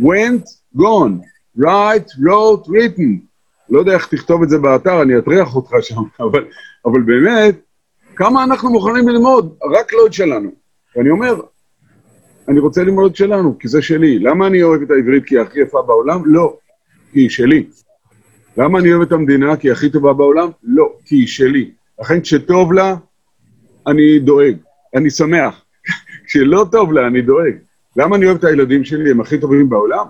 [0.00, 0.44] went,
[0.76, 1.20] gone.
[1.58, 3.26] write, wrote, written.
[3.70, 6.44] לא יודע איך תכתוב את זה באתר, אני אטריח אותך שם, אבל,
[6.84, 7.56] אבל באמת,
[8.16, 9.56] כמה אנחנו מוכנים ללמוד?
[9.78, 10.50] רק לא את שלנו.
[10.96, 11.40] ואני אומר,
[12.48, 14.18] אני רוצה ללמוד שלנו, כי זה שלי.
[14.18, 16.22] למה אני אוהב את העברית כי היא הכי יפה בעולם?
[16.26, 16.56] לא,
[17.12, 17.66] כי היא שלי.
[18.56, 20.48] למה אני אוהב את המדינה כי היא הכי טובה בעולם?
[20.62, 21.70] לא, כי היא שלי.
[22.00, 22.94] לכן כשטוב לה,
[23.86, 24.56] אני דואג,
[24.94, 25.64] אני שמח.
[26.26, 27.52] כשלא טוב לה, אני דואג.
[27.96, 30.06] למה אני אוהב את הילדים שלי, הם הכי טובים בעולם?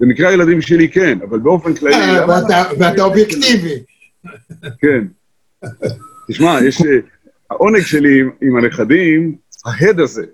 [0.00, 1.94] במקרה הילדים שלי כן, אבל באופן כללי...
[1.94, 3.74] אה, ואתה- אובייקטיבי.
[4.80, 5.04] כן.
[6.28, 6.80] תשמע, יש...
[6.82, 6.98] אה,
[7.50, 10.24] העונג שלי עם, עם הנכדים, ההד הזה.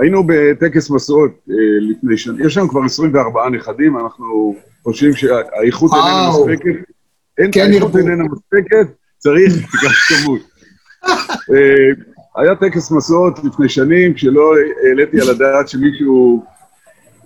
[0.00, 6.30] היינו בטקס מסורת אה, לפני שנה, יש לנו כבר 24 נכדים, אנחנו חושבים שהאיכות איננה.
[6.30, 6.92] מספקת.
[7.38, 7.96] אין, כן האיכות.
[7.96, 8.86] איננה מספקת,
[9.18, 9.52] צריך
[9.84, 10.40] גם כמות.
[11.54, 11.92] אה,
[12.36, 16.44] היה טקס מסורת לפני שנים, כשלא העליתי על הדעת שמישהו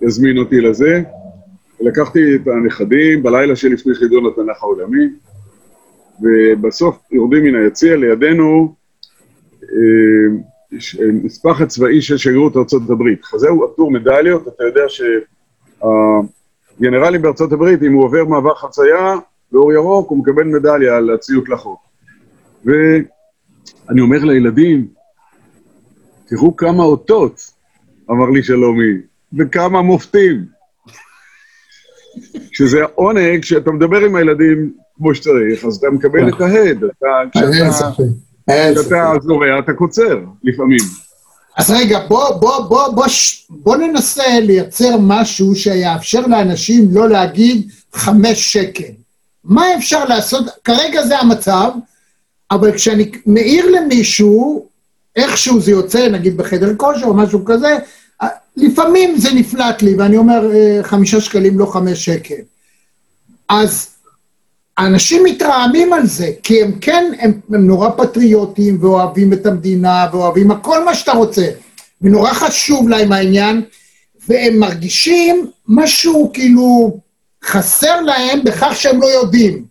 [0.01, 1.01] יזמין אותי לזה.
[1.81, 5.09] לקחתי את הנכדים בלילה שלפני חידון התנ"ך העולמי,
[6.21, 8.75] ובסוף יורדים מן היציע לידינו
[9.63, 10.37] אה,
[10.79, 10.97] ש-
[11.45, 13.21] אה, הצבאי של שגרירות ארצות הברית.
[13.35, 14.81] זהו עטור מדליות, אתה יודע
[16.79, 19.15] שהגנרלים בארצות הברית, אם הוא עובר מעבר חצייה
[19.51, 21.79] באור ירוק, הוא מקבל מדליה על הציות לחוק.
[22.65, 24.87] ואני אומר לילדים,
[26.27, 27.41] תראו כמה אותות,
[28.11, 28.93] אמר לי שלומי,
[29.37, 30.45] וכמה מופתים.
[32.55, 36.83] שזה עונג שאתה מדבר עם הילדים כמו שצריך, אז אתה מקבל את ההד.
[36.83, 37.47] אתה, כשאתה.
[38.49, 40.79] כשאתה זורע, אתה קוצר, לפעמים.
[41.57, 47.69] אז רגע, בוא, בוא, בוא, בוא, ש- בוא ננסה לייצר משהו שיאפשר לאנשים לא להגיד
[47.93, 48.91] חמש שקל.
[49.43, 50.45] מה אפשר לעשות?
[50.63, 51.71] כרגע זה המצב,
[52.51, 54.65] אבל כשאני מעיר למישהו,
[55.15, 57.77] איכשהו זה יוצא, נגיד בחדר כושר או משהו כזה,
[58.57, 62.41] לפעמים זה נפלט לי, ואני אומר, אה, חמישה שקלים לא חמש שקל.
[63.49, 63.87] אז
[64.79, 70.51] אנשים מתרעמים על זה, כי הם כן, הם, הם נורא פטריוטים ואוהבים את המדינה ואוהבים
[70.51, 71.47] הכל מה שאתה רוצה,
[72.01, 73.61] ונורא חשוב להם העניין,
[74.27, 76.99] והם מרגישים משהו כאילו
[77.43, 79.65] חסר להם בכך שהם לא יודעים.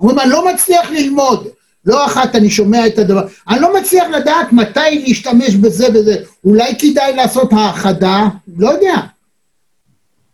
[0.00, 1.48] אומרים, אני לא מצליח ללמוד.
[1.86, 6.72] לא אחת אני שומע את הדבר, אני לא מצליח לדעת מתי להשתמש בזה וזה, אולי
[6.78, 8.94] כדאי לעשות האחדה, לא יודע.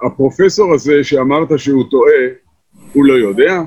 [0.07, 2.46] הפרופסור הזה שאמרת שהוא טועה,
[2.97, 3.63] הוא לא יודע,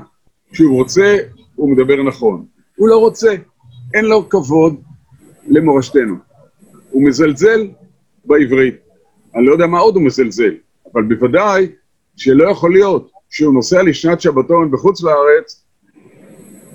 [0.52, 1.16] כשהוא רוצה,
[1.54, 2.44] הוא מדבר נכון.
[2.76, 3.34] הוא לא רוצה,
[3.94, 4.80] אין לו כבוד
[5.48, 6.14] למורשתנו.
[6.90, 7.68] הוא מזלזל
[8.24, 8.74] בעברית.
[9.34, 10.54] אני לא יודע מה עוד הוא מזלזל,
[10.92, 11.68] אבל בוודאי
[12.16, 15.64] שלא יכול להיות שהוא נוסע לשנת שבתון בחוץ לארץ,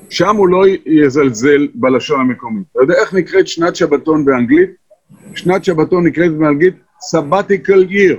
[0.09, 2.67] שם הוא לא יזלזל בלשון המקומית.
[2.71, 4.69] אתה יודע איך נקראת שנת שבתון באנגלית?
[5.35, 6.75] שנת שבתון נקראת באנגלית
[7.13, 8.17] sabbatical year.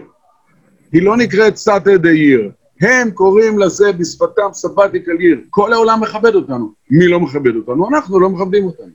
[0.92, 2.65] היא לא נקראת Saturday year.
[2.80, 5.38] הם קוראים לזה בשפתם sabbatical year.
[5.50, 6.72] כל העולם מכבד אותנו.
[6.90, 7.88] מי לא מכבד אותנו?
[7.88, 8.90] אנחנו לא מכבדים אותנו.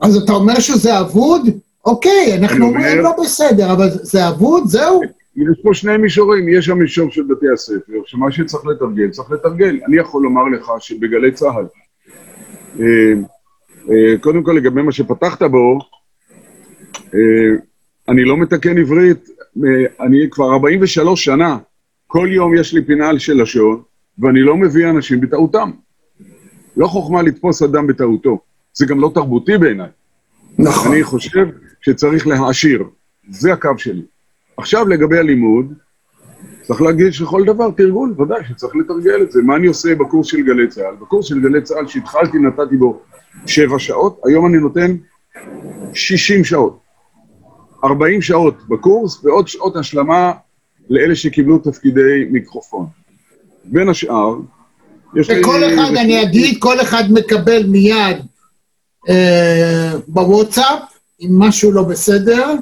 [0.00, 1.40] אז אתה אומר שזה אבוד?
[1.84, 5.00] אוקיי, אנחנו אומרים אומר- לא בסדר, אבל זה אבוד, זהו?
[5.36, 9.80] יש פה שני מישורים, יש המישור של בתי הספר, שמה שצריך לתרגל, צריך לתרגל.
[9.86, 11.64] אני יכול לומר לך שבגלי צה"ל,
[12.80, 12.84] אה,
[13.90, 15.78] אה, קודם כל לגבי מה שפתחת בו,
[17.14, 17.20] אה,
[18.08, 19.28] אני לא מתקן עברית,
[20.00, 21.58] אני כבר 43 שנה,
[22.16, 23.82] כל יום יש לי פינה של לשון,
[24.18, 25.70] ואני לא מביא אנשים בטעותם.
[26.76, 28.38] לא חוכמה לתפוס אדם בטעותו,
[28.72, 29.88] זה גם לא תרבותי בעיניי.
[30.58, 30.92] נכון.
[30.92, 31.46] אני חושב
[31.80, 32.84] שצריך להעשיר,
[33.30, 34.02] זה הקו שלי.
[34.56, 35.74] עכשיו לגבי הלימוד,
[36.62, 39.42] צריך להגיד שכל דבר תרגול, ודאי שצריך לתרגל את זה.
[39.42, 40.94] מה אני עושה בקורס של גלי צה"ל?
[41.00, 43.00] בקורס של גלי צה"ל שהתחלתי נתתי בו
[43.46, 44.96] שבע שעות, היום אני נותן
[45.94, 46.78] 60 שעות.
[47.84, 50.32] 40 שעות בקורס ועוד שעות השלמה
[50.90, 52.86] לאלה שקיבלו תפקידי מיקרופון.
[53.64, 54.34] בין השאר,
[55.16, 55.40] יש לי...
[55.40, 58.16] וכל אחד, אני אגיד, כל אחד מקבל מיד
[59.08, 60.78] אה, בוואטסאפ,
[61.20, 62.54] אם משהו לא בסדר,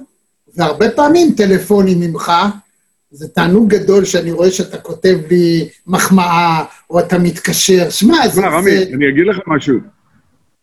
[0.57, 2.33] והרבה פעמים טלפונים ממך,
[3.11, 7.91] זה תענוג גדול שאני רואה שאתה כותב לי מחמאה, או אתה מתקשר.
[7.91, 8.41] שמע, זה...
[8.49, 9.79] רמי, זה- אני אגיד לך משהו.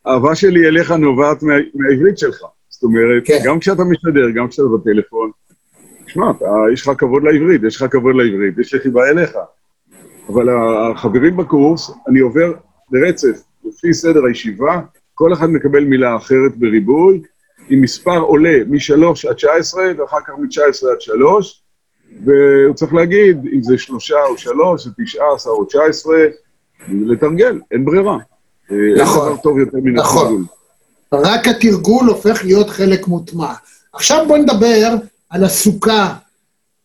[0.06, 2.38] האהבה שלי אליך נובעת מה- מהעברית שלך.
[2.70, 3.40] זאת אומרת, כן.
[3.46, 5.32] גם כשאתה משדר, גם כשאתה בטלפון,
[6.10, 9.32] שמע, אתה- יש לך כבוד לעברית, יש לך כבוד לעברית, יש לי חיבה אליך.
[10.30, 12.54] אבל החברים בקורס, אני עובר
[12.90, 14.82] ברצף, לפי סדר הישיבה,
[15.14, 17.22] כל אחד מקבל מילה אחרת בריבוי,
[17.70, 21.62] עם מספר עולה מ-3 עד 19, ואחר כך מ-19 עד 3,
[22.26, 26.16] והוא צריך להגיד אם זה שלושה או שלוש, זה 19 או 19,
[26.90, 28.18] לתרגל, אין ברירה.
[28.72, 30.26] אה, נכון, אין טוב יותר מן נכון.
[30.26, 30.44] התרגול.
[31.32, 33.54] רק התרגול הופך להיות חלק מוטמע.
[33.94, 34.96] עכשיו בוא נדבר
[35.30, 36.14] על הסוכה,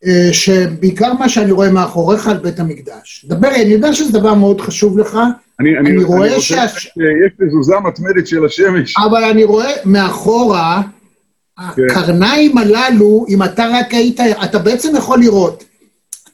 [0.07, 3.25] אה, שבעיקר מה שאני רואה מאחוריך על בית המקדש.
[3.29, 5.19] דבר, אני יודע שזה דבר מאוד חשוב לך,
[5.61, 8.95] אני, אני, אני רואה רוצה שה- שיש תזוזה מתמדת של השמש.
[9.09, 10.83] אבל אני רואה מאחורה,
[11.77, 11.83] כן.
[11.91, 15.65] הקרניים הללו, אם אתה רק היית, אתה בעצם יכול לראות.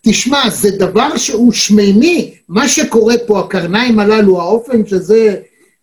[0.03, 5.37] תשמע, זה דבר שהוא שמימי, מה שקורה פה, הקרניים הללו, האופן שזה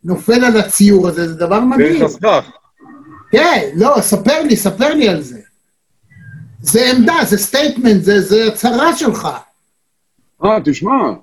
[0.04, 1.98] נופל על הציור הזה, זה דבר מדהים.
[2.00, 2.50] זה הסכך.
[3.32, 5.40] כן, לא, ספר לי, ספר לי על זה.
[6.62, 9.28] זה עמדה, זה statement, זה, זה הצהרה שלך.
[10.44, 11.14] אה, תשמע,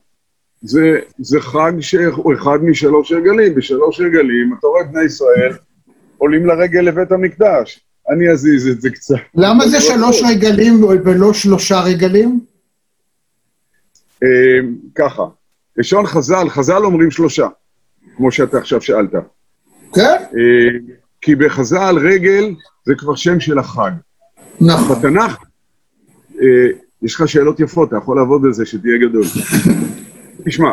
[0.62, 3.54] זה, זה חג שהוא אחד משלוש רגלים.
[3.54, 5.52] בשלוש רגלים, אתה רואה בני ישראל
[6.18, 7.80] עולים לרגל לבית המקדש.
[8.10, 9.14] אני אזיז את זה קצת.
[9.34, 12.40] למה זה שלוש רגלים ולא שלושה רגלים?
[14.22, 14.28] אה,
[14.94, 15.22] ככה,
[15.76, 17.46] לשון חז"ל, חז"ל אומרים שלושה,
[18.16, 19.12] כמו שאתה עכשיו שאלת.
[19.94, 20.00] כן?
[20.02, 22.54] אה, כי בחז"ל רגל
[22.86, 23.90] זה כבר שם של החג.
[24.60, 24.98] נכון.
[24.98, 25.36] בתנ"ך,
[26.40, 26.68] אה,
[27.02, 29.24] יש לך שאלות יפות, אתה יכול לעבוד על זה, שתהיה גדול.
[30.46, 30.72] תשמע,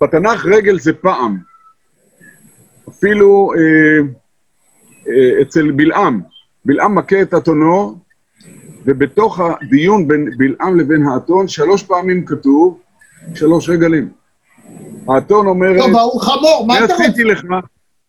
[0.00, 1.38] בתנ"ך רגל זה פעם.
[2.88, 4.06] אפילו אה,
[5.08, 6.20] אה, אצל בלעם,
[6.64, 7.98] בלעם מכה את אתונו,
[8.84, 12.80] ובתוך הדיון בין בלעם לבין האתון, שלוש פעמים כתוב
[13.34, 14.08] שלוש רגלים.
[15.08, 17.04] האתון אומר, טוב, ההוא חמור, מה אתה רוצה?
[17.04, 17.44] עשיתי לך?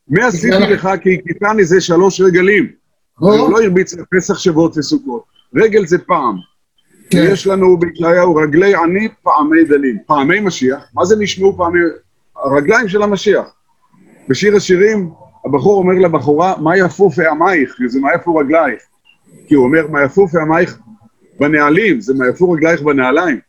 [0.07, 0.57] מה עשיתי.
[0.57, 0.89] לך?
[1.01, 2.71] כי הכיתני זה שלוש רגלים.
[3.19, 5.23] הו, הוא לא הרביץ לפסח, שבועות וסוכות.
[5.55, 6.35] רגל זה פעם.
[7.09, 7.19] כן.
[7.19, 9.97] ויש לנו בישעיהו רגלי עני, פעמי דלים.
[10.07, 11.79] פעמי משיח, מה זה נשמעו פעמי...
[12.35, 13.45] הרגליים של המשיח.
[14.27, 15.09] בשיר השירים,
[15.45, 17.75] הבחור אומר לבחורה, מה יפו פעמייך?
[17.87, 18.81] זה מה יפו רגלייך.
[19.47, 20.79] כי הוא אומר, מה יפו פעמייך
[21.39, 23.39] בנעלים, זה מה יפו רגלייך בנעליים.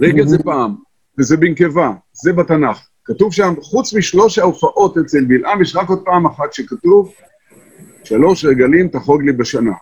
[0.00, 0.74] רגל זה פעם,
[1.18, 2.86] וזה בנקבה, זה בתנ"ך.
[3.04, 7.12] כתוב שם, חוץ משלוש ההופעות אצל בלעם, יש רק עוד פעם אחת שכתוב,
[8.08, 9.72] שלוש רגלים תחוג לי בשנה.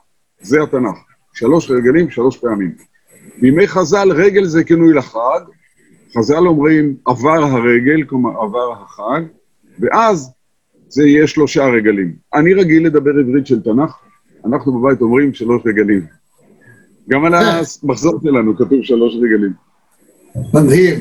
[0.40, 0.98] זה התנ"ך.
[1.34, 2.74] שלוש רגלים, שלוש פעמים.
[3.40, 5.40] בימי חז"ל, רגל זה כינוי לחג.
[6.18, 9.22] חז"ל אומרים, עבר הרגל, כלומר עבר החג,
[9.78, 10.30] ואז
[10.88, 12.16] זה יהיה שלושה רגלים.
[12.34, 13.92] אני רגיל לדבר עברית של תנ"ך,
[14.46, 16.06] אנחנו בבית אומרים שלוש רגלים.
[17.08, 19.52] גם על המחזור שלנו כתוב שלוש רגלים.
[20.54, 21.00] מדהים.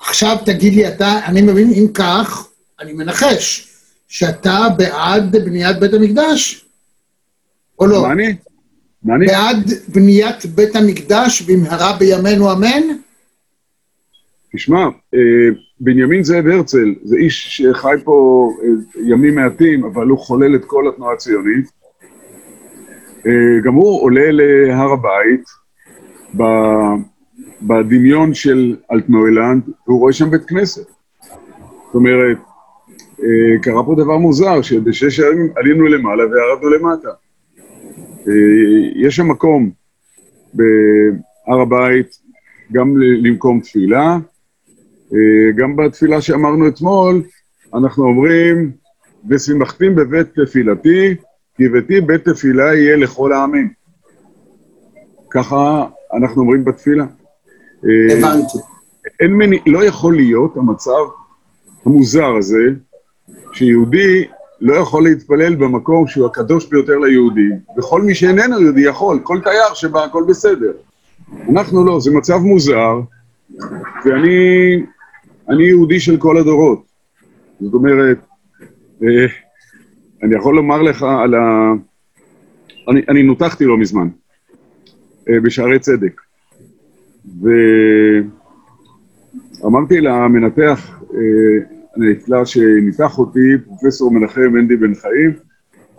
[0.00, 2.48] עכשיו תגיד לי אתה, אני מבין, אם כך,
[2.80, 3.72] אני מנחש,
[4.08, 6.65] שאתה בעד בניית בית המקדש?
[7.78, 8.02] או לא?
[8.02, 8.36] מה אני?
[9.02, 9.26] מה אני?
[9.26, 12.82] בעד בניית בית המקדש במהרה בימינו אמן?
[14.56, 14.84] תשמע,
[15.14, 15.20] אה,
[15.80, 18.68] בנימין זאב הרצל זה איש שחי פה אה,
[19.06, 21.70] ימים מעטים, אבל הוא חולל את כל התנועה הציונית.
[23.26, 25.44] אה, גם הוא עולה להר הבית
[27.62, 30.86] בדמיון של אלטנוילנד, והוא רואה שם בית כנסת.
[31.86, 32.36] זאת אומרת,
[33.62, 37.08] קרה פה דבר מוזר, שבשש הימים עלינו למעלה וירדנו למטה.
[38.28, 38.32] אה,
[38.94, 39.70] יש שם מקום
[40.54, 42.18] בהר הבית
[42.72, 44.18] גם למקום תפילה,
[45.12, 47.22] אה, גם בתפילה שאמרנו אתמול,
[47.74, 48.72] אנחנו אומרים,
[49.28, 51.14] ושמחתים בבית תפילתי,
[51.56, 53.68] כי ביתי בית תפילה יהיה לכל העמים.
[55.30, 55.86] ככה
[56.16, 57.06] אנחנו אומרים בתפילה.
[57.84, 58.58] אה, הבנתי.
[59.20, 61.04] אין מני, לא יכול להיות המצב
[61.84, 62.64] המוזר הזה,
[63.52, 64.24] שיהודי
[64.60, 69.74] לא יכול להתפלל במקום שהוא הקדוש ביותר ליהודי, וכל מי שאיננו יהודי יכול, כל תייר
[69.74, 70.72] שבא, הכל בסדר.
[71.50, 73.00] אנחנו לא, זה מצב מוזר,
[74.04, 74.82] ואני
[75.48, 76.84] אני יהודי של כל הדורות.
[77.60, 78.18] זאת אומרת,
[79.02, 79.26] אה,
[80.22, 81.72] אני יכול לומר לך על ה...
[82.88, 84.08] אני, אני נותחתי לא מזמן.
[85.28, 86.20] אה, בשערי צדק.
[89.62, 95.32] ואמרתי למנתח אה, הנפלא שניתח אותי, פרופסור מנחם מנדי בן חיים,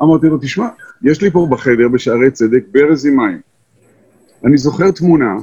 [0.02, 0.68] אמרתי לו, תשמע,
[1.04, 3.40] יש לי פה בחדר בשערי צדק ברז עם מים.
[4.46, 5.36] אני זוכר תמונה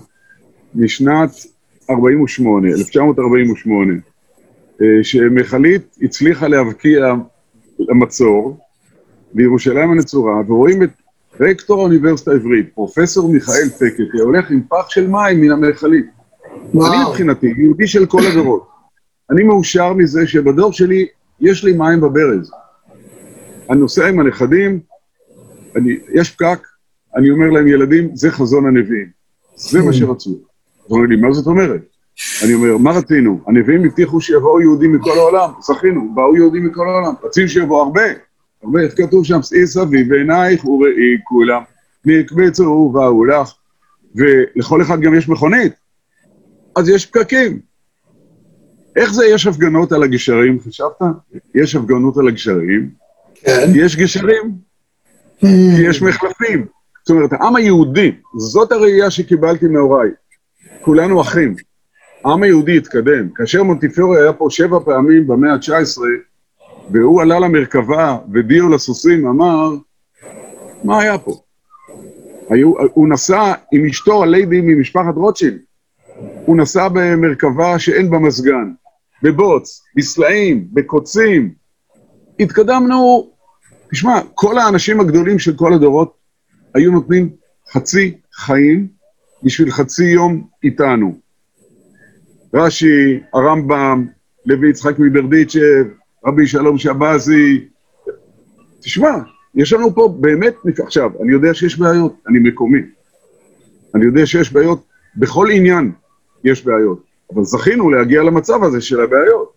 [0.75, 1.31] משנת
[1.91, 3.93] 48, 1948,
[4.83, 7.15] אה, שמכלית הצליחה להבקיע
[7.79, 8.59] למצור
[9.35, 10.91] בירושלים הנצורה, ורואים את
[11.41, 16.07] רקטור האוניברסיטה העברית, פרופסור מיכאל פקטי, הולך עם פח של מים מן המכלית.
[16.75, 18.74] אני מבחינתי, יהודי של כל הדורות.
[19.31, 21.07] אני מאושר מזה שבדור שלי
[21.41, 22.51] יש לי מים בברז.
[23.71, 24.81] אני נוסע עם הנכדים,
[25.77, 26.67] אני, יש פקק,
[27.17, 29.09] אני אומר להם, ילדים, זה חזון הנביאים.
[29.57, 30.31] זה מה שרצו.
[30.31, 31.81] אז אומרים לי, מה זאת אומרת?
[32.45, 33.41] אני אומר, מה רצינו?
[33.47, 37.15] הנביאים הבטיחו שיבואו יהודים מכל העולם, זכינו, באו יהודים מכל העולם.
[37.23, 38.03] רצינו שיבואו הרבה,
[38.63, 39.43] הרבה, איך כתוב שם?
[39.43, 41.63] שאי סביב עינייך וראי כולם,
[42.05, 43.53] נקבצו ובאו לך,
[44.15, 45.73] ולכל אחד גם יש מכונית.
[46.77, 47.74] אז יש פקקים.
[48.97, 51.03] איך זה יש הפגנות על הגשרים, חשבת?
[51.55, 52.91] יש הפגנות על הגשרים,
[53.35, 53.73] כן.
[53.75, 54.53] יש גשרים,
[55.41, 55.47] כי
[55.89, 56.67] יש מחלפים.
[57.07, 60.11] זאת אומרת, העם היהודי, זאת הראייה שקיבלתי מהוריי.
[60.81, 61.55] כולנו אחים.
[62.25, 63.29] העם היהודי התקדם.
[63.35, 66.01] כאשר מונטיפיורי היה פה שבע פעמים במאה ה-19,
[66.91, 69.71] והוא עלה למרכבה ודיו לסוסים אמר,
[70.85, 71.41] מה היה פה?
[72.51, 75.59] היו, הוא נסע עם אשתו הליידי ממשפחת רוטשילד.
[76.47, 78.73] הוא נסע במרכבה שאין בה מזגן,
[79.25, 81.55] בבוץ, בסלעים, בקוצים.
[82.41, 83.31] התקדמנו,
[83.91, 86.15] תשמע, כל האנשים הגדולים של כל הדורות
[86.75, 87.31] היו נותנים
[87.73, 88.89] חצי חיים
[89.43, 91.19] בשביל חצי יום איתנו.
[92.55, 94.07] רש"י, הרמב"ם,
[94.47, 95.87] לוי יצחק מברדיצ'ב,
[96.27, 97.69] רבי שלום שבזי.
[98.81, 99.11] תשמע,
[99.55, 102.81] יש לנו פה באמת, עכשיו, אני יודע שיש בעיות, אני מקומי.
[103.95, 104.85] אני יודע שיש בעיות,
[105.17, 105.93] בכל עניין
[106.45, 109.53] יש בעיות, אבל זכינו להגיע למצב הזה של הבעיות.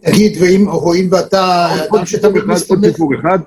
[0.00, 2.86] תגיד, ואם הואיל ואתה אדם שתמיד אחד, עוד מסתמך...
[2.92, 3.38] סיפור אחד.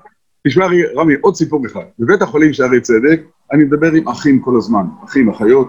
[0.48, 1.84] תשמע, רמי, עוד סיפור אחד.
[2.00, 5.68] בבית החולים שערי צדק, אני מדבר עם אחים כל הזמן, אחים, אחיות,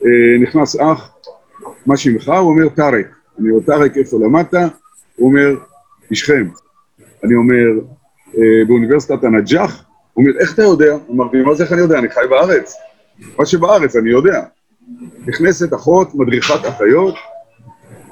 [0.00, 1.14] ונכנס אח,
[1.86, 2.28] מה שמך?
[2.28, 3.06] הוא אומר, טארק.
[3.38, 4.54] אני אומר, טארק, איפה למדת?
[5.16, 5.54] הוא אומר,
[6.10, 6.48] משכם.
[7.24, 7.66] אני אומר,
[8.36, 9.84] "אה, באוניברסיטת הנג'אח?
[10.12, 10.96] הוא אומר, איך אתה יודע?
[11.10, 11.98] אמרתי, מה זה איך אני יודע?
[11.98, 12.74] אני חי בארץ.
[13.38, 14.42] מה שבארץ, אני יודע.
[15.26, 17.14] נכנסת אחות, מדריכת אחיות,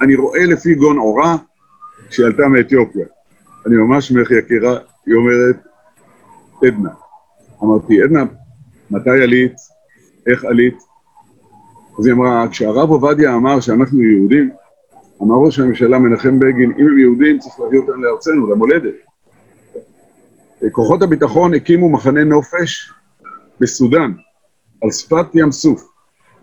[0.00, 1.36] אני רואה לפי גון עורה
[2.10, 3.06] שעלתה מאתיופיה.
[3.66, 5.56] אני ממש ממך יקירה, היא אומרת,
[6.62, 6.90] עדנה.
[7.62, 8.24] אמרתי, עדנה,
[8.90, 9.52] מתי עלית?
[10.26, 10.74] איך עלית?
[11.98, 14.50] אז היא אמרה, כשהרב עובדיה אמר שאנחנו יהודים,
[15.22, 18.94] אמר ראש הממשלה מנחם בגין, אם הם יהודים צריך להביא אותם לארצנו, למולדת.
[20.72, 22.92] כוחות הביטחון הקימו מחנה נופש
[23.60, 24.12] בסודאן,
[24.84, 25.88] על שפת ים סוף.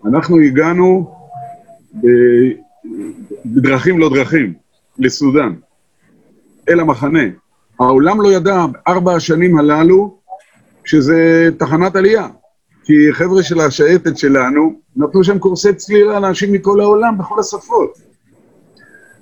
[0.06, 1.16] אנחנו הגענו.
[3.46, 4.54] בדרכים לא דרכים,
[5.00, 5.54] לסודאן,
[6.70, 7.24] אל המחנה.
[7.80, 10.18] העולם לא ידע ארבע השנים הללו
[10.86, 12.28] שזה תחנת עלייה.
[12.84, 17.98] כי חבר'ה של השייטת שלנו נתנו שם קורסי צלילה לאנשים מכל העולם, בכל השפות.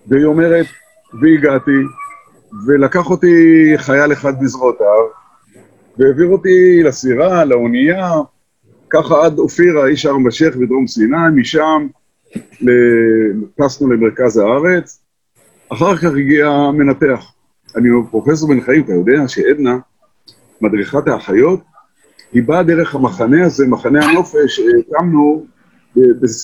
[0.08, 0.66] והיא אומרת,
[1.22, 1.80] והגעתי,
[2.68, 3.28] ולקח אותי
[3.78, 5.04] חייל אחד בזרועותיו,
[5.98, 8.12] והעביר אותי לסירה, לאונייה,
[8.90, 11.88] ככה עד אופירה, איש הר משך בדרום סיני, משם
[13.56, 15.02] טסנו למרכז הארץ,
[15.70, 17.34] אחר כך הגיע מנתח.
[17.76, 19.78] אני אומר, פרופסור בן חיים, אתה יודע שעדנה,
[20.62, 21.60] מדריכת האחיות,
[22.34, 24.60] היא באה דרך המחנה הזה, מחנה הנופש,
[25.96, 26.00] ב-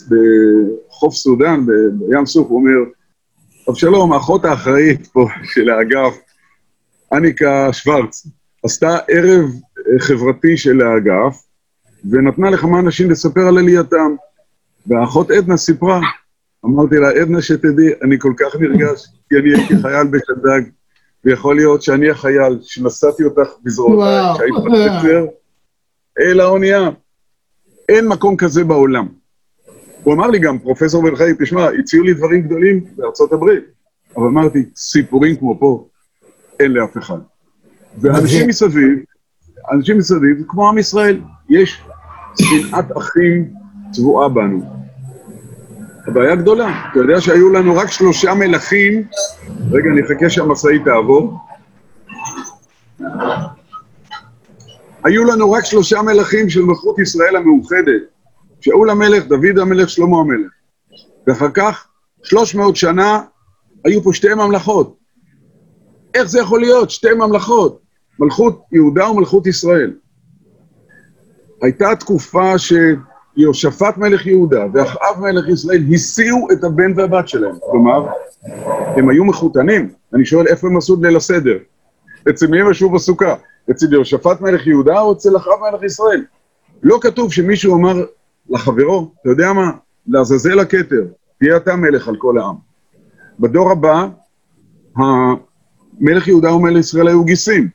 [0.10, 2.91] בחוף סודאן, בים סוף, הוא אומר,
[3.69, 6.17] אבשלום, האחות האחראית פה של האגף,
[7.13, 8.27] אניקה שוורץ,
[8.63, 9.45] עשתה ערב
[9.99, 11.44] חברתי של האגף,
[12.12, 14.15] ונתנה לכמה אנשים לספר על עלייתם.
[14.88, 16.02] והאחות עדנה סיפרה,
[16.65, 20.70] אמרתי לה, עדנה, שתדעי, אני כל כך נרגש, כי אני הייתי חייל בשד"ג,
[21.26, 24.34] ויכול להיות שאני החייל שנשאתי אותך בזרועותיי.
[24.36, 25.29] כשהיית בבית
[26.19, 26.90] אל האונייה.
[27.90, 29.08] אין מקום כזה בעולם.
[30.04, 33.63] הוא אמר לי גם, פרופסור בן חיים, תשמע, הציעו לי דברים גדולים בארצות הברית,
[34.17, 35.88] אבל אמרתי, סיפורים כמו פה,
[36.60, 37.17] אין לאף אחד.
[38.02, 38.48] ואנשים.
[38.48, 39.00] מסביב,
[39.71, 41.82] אנשים מסביב, כמו עם ישראל, יש
[42.42, 43.50] שנאת אחים
[43.92, 44.63] צבועה בנו.
[46.08, 49.04] הבעיה גדולה, אתה יודע שהיו לנו רק שלושה מלכים,
[49.71, 51.40] רגע, אני אחכה שהמשאית תעבור.
[55.04, 58.02] היו לנו רק שלושה מלכים של מלכות ישראל המאוחדת,
[58.62, 60.52] שאול המלך, דוד המלך, שלמה המלך.
[61.27, 61.88] ואחר כך,
[62.23, 63.21] 300 שנה,
[63.86, 64.98] היו פה שתי ממלכות.
[66.13, 66.90] איך זה יכול להיות?
[66.90, 67.81] שתי ממלכות.
[68.19, 69.94] מלכות יהודה ומלכות ישראל.
[71.62, 77.56] הייתה תקופה שיהושפט מלך יהודה ואחאב מלך ישראל הסיעו את הבן והבת שלהם.
[77.71, 78.08] כלומר,
[78.95, 79.89] הם היו מחותנים.
[80.13, 81.58] אני שואל, איפה הם עשו את ליל הסדר?
[82.29, 83.35] אצל מי הם ישבו בסוכה?
[83.71, 86.23] אצל יהושפט מלך יהודה או אצל אחאב מלך ישראל?
[86.83, 88.06] לא כתוב שמישהו אמר
[88.49, 89.71] לחברו, אתה יודע מה?
[90.08, 91.06] לעזאזל הכתר,
[91.39, 92.56] תהיה אתה מלך על כל העם.
[93.39, 94.08] בדור הבא,
[95.99, 97.69] מלך יהודה ומלך ישראל היו גיסים.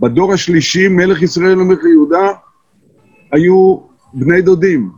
[0.00, 2.28] בדור השלישי, מלך ישראל ומלך יהודה
[3.32, 3.76] היו
[4.14, 4.90] בני דודים.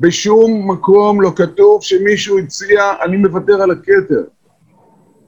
[0.00, 4.24] בשום מקום לא כתוב שמישהו הציע, אני מוותר על הכתר.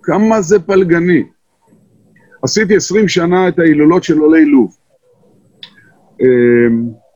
[0.03, 1.25] כמה זה פלגני.
[2.43, 4.77] עשיתי עשרים שנה את ההילולות של עולי לוב.
[6.21, 6.27] אמ,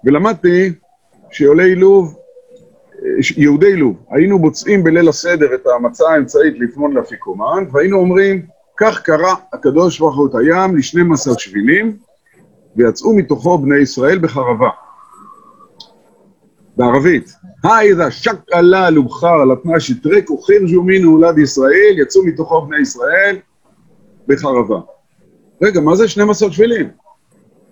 [0.04, 0.72] ולמדתי
[1.30, 2.16] שעולי לוב,
[3.36, 8.42] יהודי לוב, היינו מוצאים בליל הסדר את המצה האמצעית לפמון לאפיקומן, והיינו אומרים,
[8.76, 11.96] כך קרא הקדוש ברוך הוא את הים ל-12 שבילים,
[12.76, 14.68] ויצאו מתוכו בני ישראל בחרבה.
[16.76, 17.32] בערבית,
[17.64, 23.36] היידה שקלה לובחר לתנא שטרקו חירז'ו מינו הולד ישראל, יצאו מתוכו בני ישראל
[24.28, 24.80] בחרבה.
[25.62, 26.90] רגע, מה זה 12 שבילים?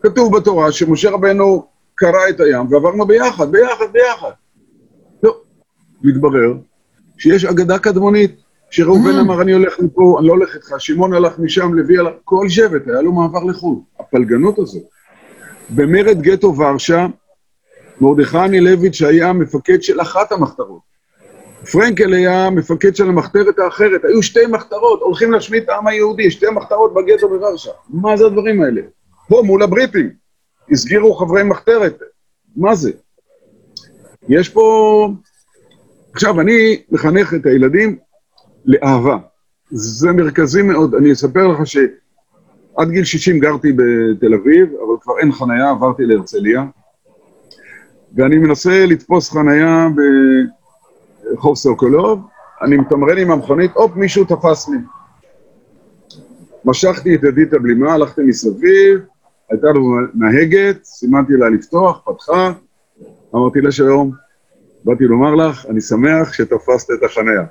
[0.02, 4.30] כתוב בתורה שמשה רבנו קרא את הים ועברנו ביחד, ביחד, ביחד.
[5.22, 5.36] לא,
[6.02, 6.54] מתברר
[7.18, 8.36] שיש אגדה קדמונית,
[8.70, 12.48] שראובן אמר, אני הולך מפה, אני לא הולך איתך, שמעון הלך משם, לוי הלך, כל
[12.48, 13.78] שבט, היה לו מעבר לחו"ל.
[14.00, 14.82] הפלגנות הזאת.
[15.70, 17.06] במרד גטו ורשה,
[18.00, 20.92] מרדכי אנילביץ' היה מפקד של אחת המחתרות.
[21.72, 24.04] פרנקל היה מפקד של המחתרת האחרת.
[24.04, 27.70] היו שתי מחתרות, הולכים להשמיד את העם היהודי, שתי מחתרות בגטו בוורשה.
[27.90, 28.80] מה זה הדברים האלה?
[29.28, 30.10] פה, מול הבריטים.
[30.70, 31.98] הסגירו חברי מחתרת.
[32.56, 32.90] מה זה?
[34.28, 35.08] יש פה...
[36.14, 37.98] עכשיו, אני מחנך את הילדים
[38.64, 39.18] לאהבה.
[39.70, 40.94] זה מרכזי מאוד.
[40.94, 46.64] אני אספר לך שעד גיל 60 גרתי בתל אביב, אבל כבר אין חנייה, עברתי להרצליה.
[48.16, 49.88] ואני מנסה לתפוס חנייה
[51.24, 52.20] ברחוב סוקולוב,
[52.62, 54.78] אני מתמרן עם המכונית, הופ, מישהו תפס לי.
[56.64, 59.00] משכתי את ידי את הבלימה, הלכתי מסביב,
[59.50, 62.52] הייתה לנו נהגת, סימנתי לה לפתוח, פתחה,
[63.34, 64.12] אמרתי לה שלום,
[64.84, 67.44] באתי לומר לך, אני שמח שתפסת את החניה.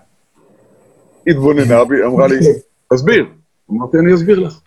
[1.28, 2.40] התבוננה בי, אמרה לי,
[2.94, 3.26] תסביר.
[3.72, 4.60] אמרתי, אני אסביר לך.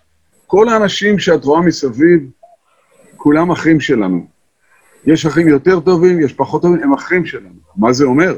[0.47, 2.31] כל האנשים שאת רואה מסביב,
[3.17, 4.34] כולם אחים שלנו.
[5.07, 7.61] יש אחים יותר טובים, יש פחות טובים, הם אחים שלנו.
[7.77, 8.37] מה זה אומר?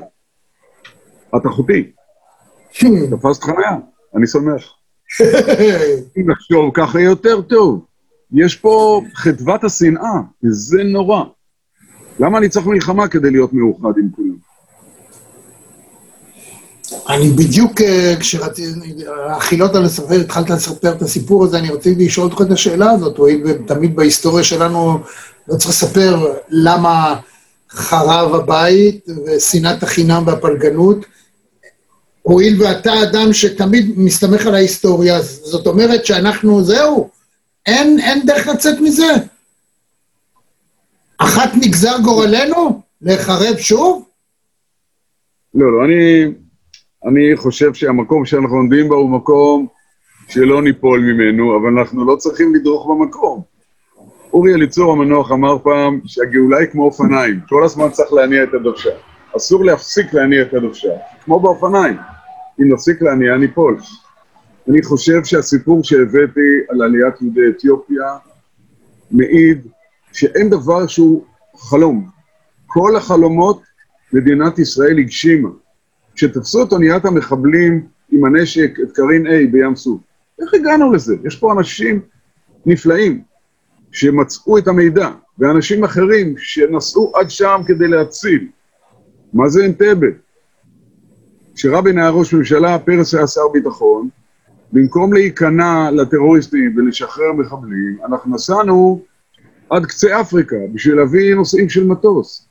[1.37, 1.91] את אחותי.
[3.11, 3.77] תפסת חניה,
[4.17, 4.63] אני שמח.
[6.17, 7.85] אם נחשוב ככה יותר טוב.
[8.33, 11.25] יש פה חדוות השנאה, וזה נורא.
[12.21, 14.37] למה אני צריך מלחמה כדי להיות מאוחד עם כולם?
[17.09, 18.81] אני בדיוק, אה, כשרציתי,
[19.31, 23.17] החילות על לספר, התחלת לספר את הסיפור הזה, אני רציתי לשאול אותך את השאלה הזאת,
[23.17, 24.99] הואיל ותמיד בהיסטוריה שלנו
[25.49, 27.21] לא צריך לספר למה
[27.71, 31.07] חרב הבית ושנאת החינם והפלגנות,
[32.23, 37.11] הואיל ואתה אדם שתמיד מסתמך על ההיסטוריה, זאת אומרת שאנחנו, זהו,
[37.67, 39.13] אין, אין דרך לצאת מזה.
[41.19, 42.83] אחת נגזר גורלנו?
[43.03, 44.05] להחרב שוב?
[45.55, 46.25] לא, לא, אני,
[47.07, 49.67] אני חושב שהמקום שאנחנו עומדים בו הוא מקום
[50.29, 53.56] שלא ניפול ממנו, אבל אנחנו לא צריכים לדרוך במקום.
[54.37, 58.91] אורי אליצור המנוח אמר פעם שהגאולה היא כמו אופניים, כל הזמן צריך להניע את הדוושה.
[59.37, 60.89] אסור להפסיק להניע את הדוושה,
[61.25, 61.97] כמו באופניים.
[62.61, 63.79] אם נפסיק להניע, ניפול.
[64.69, 68.05] אני חושב שהסיפור שהבאתי על עליית יהודי אתיופיה
[69.11, 69.67] מעיד
[70.13, 71.25] שאין דבר שהוא
[71.57, 72.09] חלום.
[72.67, 73.63] כל החלומות
[74.13, 75.49] מדינת ישראל הגשימה.
[76.15, 80.01] כשתפסו את אוניית המחבלים עם הנשק, את קרין A בים סוף,
[80.41, 81.15] איך הגענו לזה?
[81.25, 82.01] יש פה אנשים
[82.67, 83.23] נפלאים
[83.97, 88.49] שמצאו את המידע, ואנשים אחרים שנסעו עד שם כדי להציל.
[89.33, 90.07] מה זה אנטבה?
[91.55, 94.09] כשרבין היה ראש ממשלה, פרס היה שר ביטחון,
[94.73, 99.03] במקום להיכנע לטרוריסטים ולשחרר מחבלים, אנחנו נסענו
[99.71, 102.49] עד קצה אפריקה בשביל להביא נוסעים של מטוס.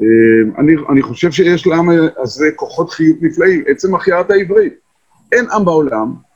[0.00, 0.06] אה,
[0.58, 1.88] אני, אני חושב שיש לעם
[2.18, 4.74] הזה כוחות חיות נפלאים, עצם החייאת העברית.
[5.32, 6.27] אין עם בעולם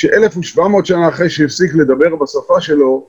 [0.00, 3.06] ש-1700 שנה אחרי שהפסיק לדבר בשפה שלו,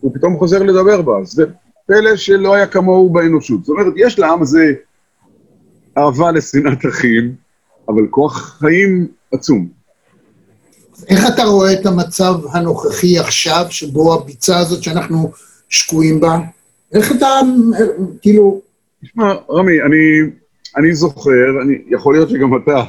[0.00, 1.12] הוא פתאום חוזר לדבר בה.
[1.24, 1.44] זה
[1.86, 3.64] פלא שלא היה כמוהו באנושות.
[3.64, 4.72] זאת אומרת, יש לעם הזה
[5.98, 7.34] אהבה לשנאת אחים,
[7.88, 9.68] אבל כוח חיים עצום.
[11.08, 15.32] איך אתה רואה את המצב הנוכחי עכשיו, שבו הביצה הזאת שאנחנו
[15.68, 16.38] שקועים בה?
[16.92, 17.26] איך אתה,
[18.22, 18.60] כאילו...
[19.04, 20.30] תשמע, רמי, אני,
[20.76, 22.82] אני זוכר, אני, יכול להיות שגם אתה,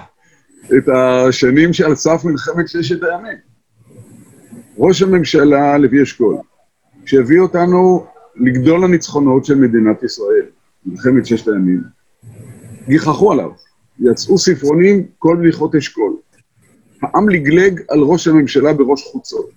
[0.66, 3.38] את השנים שעל סף מלחמת ששת הימים.
[4.78, 6.38] ראש הממשלה לוי אשכול,
[7.05, 8.05] שהביא אותנו
[8.36, 10.45] לגדול הניצחונות של מדינת ישראל,
[10.86, 11.82] מלחמת ששת הימים,
[12.88, 13.49] גיחכו עליו,
[13.99, 16.14] יצאו ספרונים, כל בדיחות אשכול.
[17.01, 19.49] העם לגלג על ראש הממשלה בראש חוצות.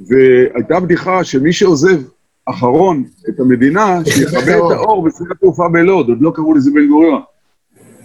[0.00, 2.02] והייתה בדיחה שמי שעוזב
[2.46, 7.22] אחרון את המדינה, שיכבה את האור בשדה התעופה בלוד, עוד לא קראו לזה בן גוריון.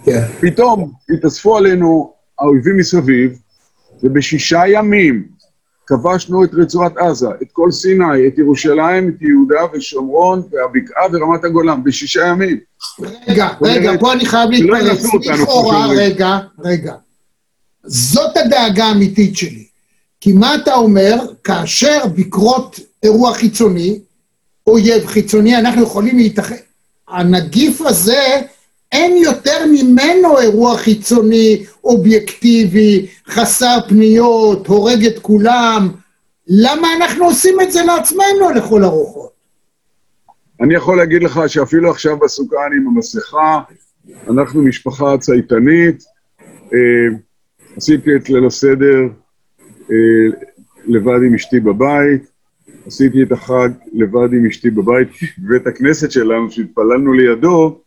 [0.05, 0.25] כן.
[0.39, 3.39] פתאום התאספו עלינו האויבים מסביב,
[4.03, 5.27] ובשישה ימים
[5.87, 11.83] כבשנו את רצועת עזה, את כל סיני, את ירושלים, את יהודה ושומרון, והבקעה ורמת הגולן,
[11.83, 12.59] בשישה ימים.
[13.27, 15.27] רגע, רגע, פה אני חייב שלא להתפרץ.
[15.27, 15.87] לכאורה.
[15.87, 16.93] רגע, רגע.
[17.83, 19.65] זאת הדאגה האמיתית שלי.
[20.21, 23.99] כי מה אתה אומר, כאשר בקרות אירוע חיצוני,
[24.67, 26.55] אויב חיצוני, אנחנו יכולים להתאחד.
[27.07, 28.41] הנגיף הזה,
[28.91, 35.89] אין יותר ממנו אירוע חיצוני, אובייקטיבי, חסר פניות, הורג את כולם.
[36.47, 39.31] למה אנחנו עושים את זה לעצמנו לכל הרוחות?
[40.61, 43.59] אני יכול להגיד לך שאפילו עכשיו בסוכה אני עם המסכה,
[44.29, 46.03] אנחנו משפחה צייתנית,
[46.73, 47.17] אה,
[47.77, 48.99] עשיתי את ליל הסדר
[49.91, 50.37] אה,
[50.85, 52.31] לבד עם אשתי בבית,
[52.87, 57.81] עשיתי את החג לבד עם אשתי בבית, בבית הכנסת שלנו, שהתפללנו לידו,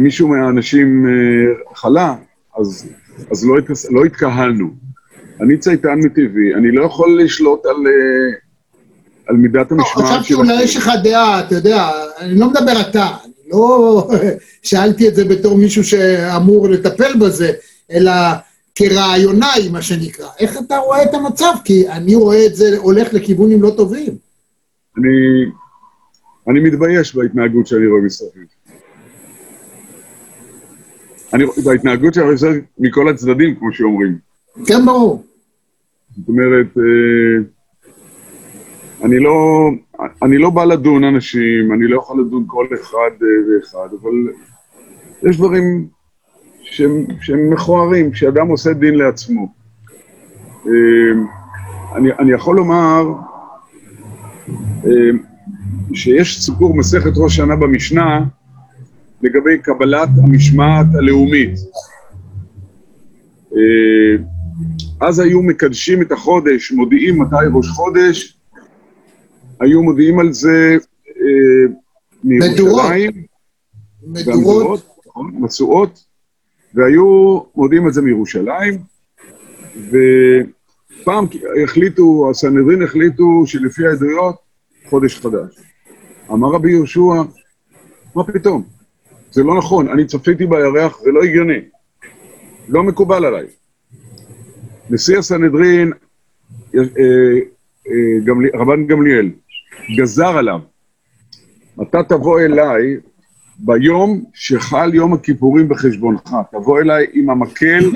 [0.00, 2.14] מישהו מהאנשים אה, חלה,
[2.58, 2.88] אז,
[3.30, 4.70] אז לא, התכס- לא התקהלנו.
[5.40, 8.36] אני צייתן מטבעי, אני לא יכול לשלוט על, אה,
[9.26, 13.32] על מידת המשמעת חשבתי אולי יש לך דעה, אתה יודע, אני לא מדבר אתה, אני
[13.52, 14.08] לא
[14.62, 17.52] שאלתי את זה בתור מישהו שאמור לטפל בזה,
[17.92, 18.12] אלא
[18.74, 20.26] כרעיונאי, מה שנקרא.
[20.40, 21.52] איך אתה רואה את המצב?
[21.64, 24.16] כי אני רואה את זה הולך לכיוונים לא טובים.
[24.98, 25.08] אני,
[26.50, 28.44] אני מתבייש בהתנהגות שאני רואה מסביב.
[31.34, 34.18] אני, בהתנהגות שאני רואה מכל הצדדים, כמו שאומרים.
[34.66, 35.24] כן, ברור.
[36.16, 37.42] זאת אומרת, אה,
[39.04, 39.70] אני לא,
[40.22, 44.12] אני לא בא לדון אנשים, אני לא יכול לדון כל אחד אה, ואחד, אבל
[45.30, 45.86] יש דברים
[46.62, 49.52] שהם, שהם מכוערים, שאדם עושה דין לעצמו.
[50.66, 50.72] אה,
[51.94, 53.12] אני, אני יכול לומר
[55.94, 58.20] שיש סיפור מסכת ראש שנה במשנה
[59.22, 61.58] לגבי קבלת המשמעת הלאומית.
[63.52, 64.24] אה,
[65.00, 68.38] אז היו מקדשים את החודש, מודיעים מתי ראש חודש,
[69.60, 70.76] היו מודיעים על זה
[71.08, 71.74] אה,
[72.24, 73.10] מירושלים,
[74.02, 74.26] מדורות.
[74.26, 76.04] והמדורות, נכון, משואות,
[76.74, 78.78] והיו מודיעים על זה מירושלים,
[79.76, 81.26] ופעם
[81.64, 84.36] החליטו, הסנהדרין החליטו שלפי העדויות,
[84.88, 85.69] חודש חדש.
[86.32, 87.22] אמר רבי יהושע,
[88.14, 88.62] מה פתאום?
[89.30, 91.60] זה לא נכון, אני צפיתי בירח, זה לא הגיוני.
[92.68, 93.46] לא מקובל עליי.
[94.90, 95.92] נשיא הסנהדרין,
[96.74, 99.30] אה, אה, רבן גמליאל,
[99.96, 100.60] גזר עליו,
[101.82, 102.96] אתה תבוא אליי
[103.58, 107.90] ביום שחל יום הכיפורים בחשבונך, תבוא אליי עם המקל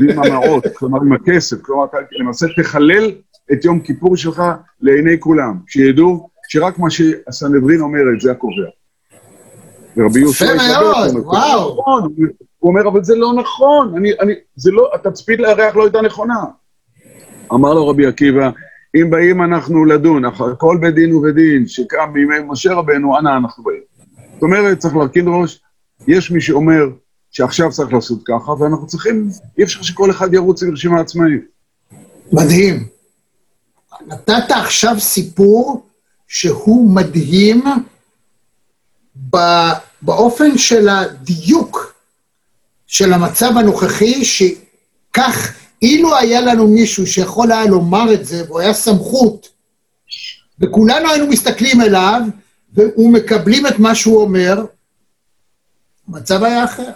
[0.00, 3.12] ועם המעות, כלומר עם הכסף, כלומר אתה למעשה תחלל
[3.52, 4.42] את יום כיפור שלך
[4.80, 8.68] לעיני כולם, שידעו שרק מה שהסנהדרין אומרת זה הקובע.
[9.96, 11.70] ורבי יהושע הוא אומר, וואו.
[11.70, 12.14] נכון,
[12.58, 16.44] הוא אומר, אבל זה לא נכון, אני, אני, זה לא, התצפית לירח לא הייתה נכונה.
[17.52, 18.50] אמר לו רבי עקיבא,
[18.94, 23.64] אם באים אנחנו לדון, אחר כל בית דין ובדין שקם בימי משה רבנו, אנה אנחנו
[23.64, 23.82] באים.
[24.34, 25.60] זאת אומרת, צריך להרכין ראש,
[26.08, 26.84] יש מי שאומר
[27.30, 29.28] שעכשיו צריך לעשות ככה, ואנחנו צריכים,
[29.58, 31.44] אי אפשר שכל אחד ירוץ עם רשימה עצמאית.
[32.32, 32.86] מדהים.
[34.06, 35.91] נתת עכשיו סיפור
[36.32, 37.64] שהוא מדהים
[40.02, 41.94] באופן של הדיוק
[42.86, 48.74] של המצב הנוכחי, שכך, אילו היה לנו מישהו שיכול היה לומר את זה, והוא היה
[48.74, 49.48] סמכות,
[50.58, 52.20] וכולנו היינו מסתכלים אליו,
[52.74, 54.64] ומקבלים את מה שהוא אומר,
[56.08, 56.90] המצב היה אחר.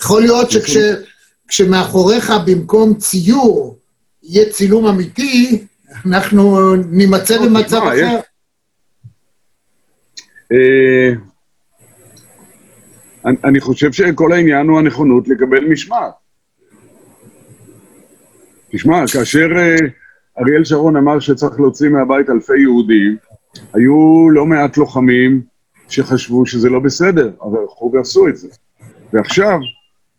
[0.00, 3.76] יכול להיות שכשמאחוריך במקום ציור
[4.22, 5.66] יהיה צילום אמיתי,
[6.06, 8.18] אנחנו נימצא לא, במצב אחר.
[10.52, 11.12] אה,
[13.44, 16.12] אני- חושב שכל העניין הוא הנכונות לקבל משמעת.
[18.72, 19.76] תשמע, כאשר אה,
[20.40, 23.16] אריאל שרון אמר שצריך להוציא מהבית אלפי יהודים,
[23.74, 25.42] היו לא מעט לוחמים
[25.88, 28.48] שחשבו שזה לא בסדר, אבל הלכו ועשו את זה.
[29.12, 29.58] ועכשיו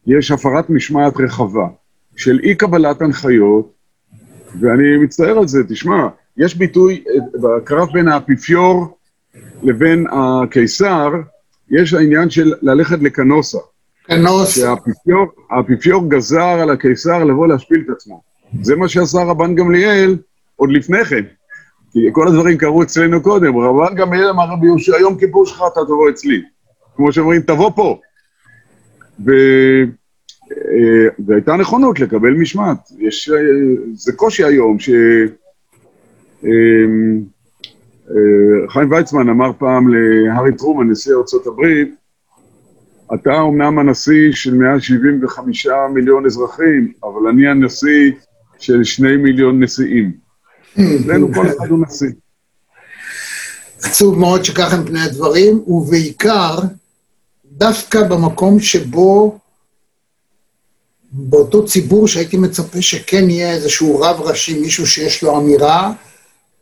[0.07, 1.67] יש הפרת משמעת רחבה
[2.15, 3.74] של אי קבלת הנחיות,
[4.59, 8.97] ואני מצטער על זה, תשמע, יש ביטוי, אה, בקרב בין האפיפיור
[9.63, 11.09] לבין הקיסר,
[11.71, 13.57] יש העניין של ללכת לקנוסה.
[14.07, 14.55] כנוס.
[14.55, 18.21] שהאפיפיור האפיפיור גזר על הקיסר לבוא להשפיל את עצמו.
[18.61, 20.17] זה מה שעשה רבן גמליאל
[20.55, 21.23] עוד לפני כן.
[21.91, 23.57] כי כל הדברים קרו אצלנו קודם.
[23.57, 26.41] רבן גמליאל אמר רבי יהושע, יום כיפור שלך אתה תבוא אצלי.
[26.95, 27.99] כמו שאומרים, תבוא פה.
[29.25, 29.31] ו...
[30.51, 32.91] אה, והייתה נכונות לקבל משמעת.
[32.99, 33.37] יש, אה,
[33.93, 34.89] זה קושי היום ש...
[36.45, 36.49] אה,
[38.69, 41.13] חיים ויצמן אמר פעם להארי טרומן, נשיא
[41.47, 41.95] הברית,
[43.13, 48.11] אתה אומנם הנשיא של 175 מיליון אזרחים, אבל אני הנשיא
[48.59, 50.11] של שני מיליון נשיאים.
[50.73, 52.09] אצלנו כל אחד הוא נשיא.
[53.83, 56.57] עצוב מאוד שכך הם פני הדברים, ובעיקר,
[57.51, 59.39] דווקא במקום שבו,
[61.18, 65.91] באותו ציבור שהייתי מצפה שכן יהיה איזשהו רב ראשי, מישהו שיש לו אמירה,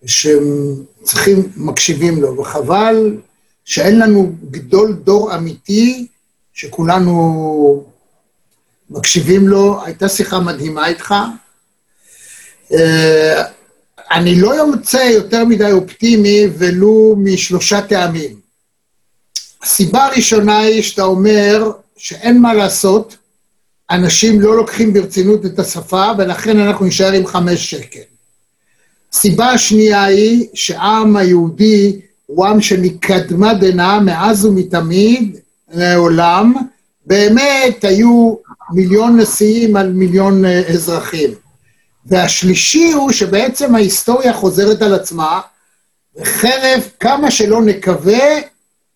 [0.06, 3.18] שצריכים, מקשיבים לו, וחבל
[3.66, 6.08] שאין לנו גדול דור אמיתי,
[6.54, 7.84] שכולנו
[8.90, 9.84] מקשיבים לו.
[9.86, 11.14] הייתה שיחה מדהימה איתך.
[12.74, 13.44] אה,
[14.12, 18.40] אני לא יוצא יותר מדי אופטימי, ולו משלושה טעמים.
[19.64, 23.18] הסיבה הראשונה היא שאתה אומר שאין מה לעשות,
[23.92, 28.00] אנשים לא לוקחים ברצינות את השפה, ולכן אנחנו נשאר עם חמש שקל.
[29.14, 35.38] סיבה השנייה היא שהעם היהודי הוא עם שמקדמה דנא, מאז ומתמיד,
[35.74, 36.54] לעולם,
[37.06, 38.36] באמת היו
[38.74, 41.30] מיליון נשיאים על מיליון אה, אזרחים.
[42.06, 45.42] והשלישי הוא שבעצם ההיסטוריה חוזרת על עצמה,
[46.16, 48.24] וחרף כמה שלא נקווה,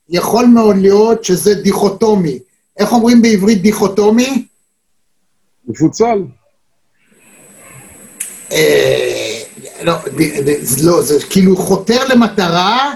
[0.09, 2.39] יכול מאוד להיות שזה דיכוטומי.
[2.79, 4.45] איך אומרים בעברית דיכוטומי?
[5.67, 6.23] מפוצל.
[8.51, 9.41] אה,
[9.83, 9.93] לא,
[10.85, 12.93] לא, זה כאילו חותר למטרה.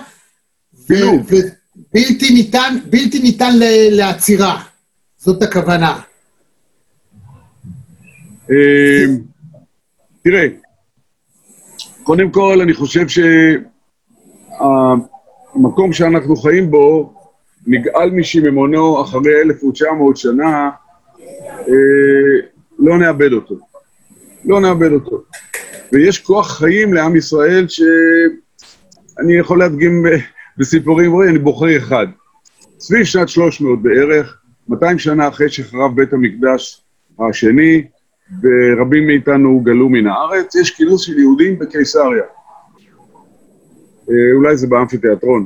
[0.90, 4.62] ובלתי ניתן, בלתי ניתן ל- לעצירה.
[5.18, 6.00] זאת הכוונה.
[8.52, 9.06] אה,
[10.24, 10.48] תראה,
[12.04, 13.06] קודם כל, אני חושב
[14.58, 17.14] שהמקום שאנחנו חיים בו
[17.68, 20.70] נגאל משיממונו אחרי 1900 שנה,
[21.60, 22.51] אה,
[22.82, 23.56] לא נאבד אותו.
[24.46, 25.22] לא נאבד אותו.
[25.94, 30.08] ויש כוח חיים לעם ישראל שאני יכול להדגים ב-
[30.58, 32.08] בסיפורים, רואים, אני בוחר אחד.
[32.80, 34.38] סביב שנת 300 בערך,
[34.70, 36.82] 200 שנה אחרי שחרב בית המקדש
[37.30, 37.84] השני,
[38.44, 42.24] ורבים מאיתנו גלו מן הארץ, יש כינוס של יהודים בקיסריה.
[44.10, 45.46] אה, אולי זה באמפיתיאטרון,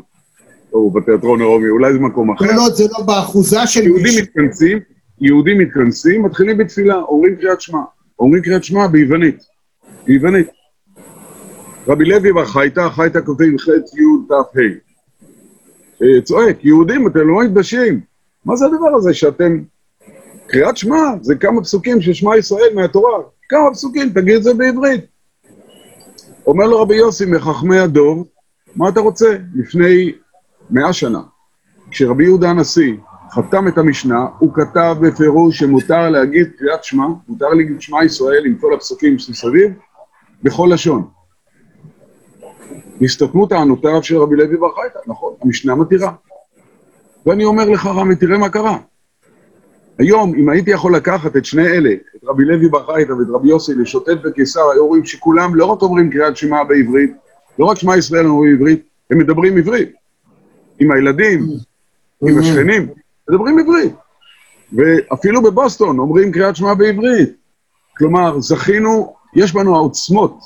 [0.73, 2.47] או בתיאטרון הרומי, אולי זה מקום אחר.
[2.47, 4.23] כל עוד זה לא באחוזה של יהודים.
[4.23, 4.79] מתכנסים,
[5.21, 7.79] יהודים מתכנסים, מתחילים בתפילה, אומרים קריאת שמע.
[8.19, 9.43] אומרים קריאת שמע ביוונית.
[10.05, 10.47] ביוונית.
[11.87, 14.61] רבי לוי בר חייתא, חייתא כותבים ח' י' ת' ה'.
[16.03, 17.99] אה, צועק, יהודים, אתם לא מתביישים.
[18.45, 19.63] מה זה הדבר הזה שאתם...
[20.47, 23.19] קריאת שמע זה כמה פסוקים של שמע ישראל מהתורה.
[23.49, 25.05] כמה פסוקים, תגיד את זה בעברית.
[26.47, 28.25] אומר לו רבי יוסי מחכמי הדור,
[28.75, 29.37] מה אתה רוצה?
[29.55, 30.11] לפני
[30.69, 31.21] מאה שנה,
[31.91, 32.93] כשרבי יהודה הנשיא
[33.35, 38.55] חתם את המשנה, הוא כתב בפירוש שמותר להגיד קריאת שמע, מותר להגיד שמע ישראל עם
[38.55, 39.71] כל הפסוקים שמסביב,
[40.43, 41.07] בכל לשון.
[43.01, 46.11] נסתתמו טענותיו של רבי לוי בר חייתא, נכון, המשנה מתירה.
[47.25, 48.77] ואני אומר לך, רמי, תראה מה קרה.
[49.97, 53.49] היום, אם הייתי יכול לקחת את שני אלה, את רבי לוי בר חייתא ואת רבי
[53.49, 57.11] יוסי, לשוטט בקיסר, היו רואים שכולם לא רק אומרים קריאת שמע בעברית,
[57.59, 59.93] לא רק שמע ישראל אומרים עברית, הם מדברים עברית.
[60.79, 61.45] עם הילדים,
[62.21, 62.87] עם השכנים,
[63.29, 63.93] מדברים עברית.
[64.73, 67.29] ואפילו בבוסטון אומרים קריאת שמע בעברית.
[67.97, 70.39] כלומר, זכינו, יש בנו העוצמות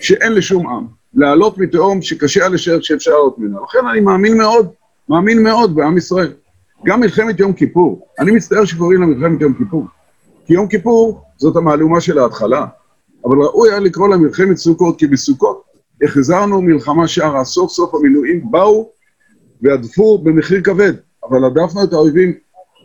[0.00, 3.58] שאין לשום עם, לעלות מתהום שקשה לשער שאפשר לעלות ממנה.
[3.68, 4.68] לכן אני מאמין מאוד,
[5.08, 6.32] מאמין מאוד בעם ישראל.
[6.84, 9.84] גם מלחמת יום כיפור, אני מצטער שקוראים לה מלחמת יום כיפור.
[10.46, 12.66] כי יום כיפור זאת המהלומה של ההתחלה,
[13.24, 15.62] אבל ראוי היה לקרוא לה מלחמת סוכות, כי בסוכות
[16.02, 18.90] החזרנו מלחמה שערה, סוף סוף המילואים באו
[19.62, 20.92] והדפו במחיר כבד,
[21.28, 22.32] אבל הדפנו את האויבים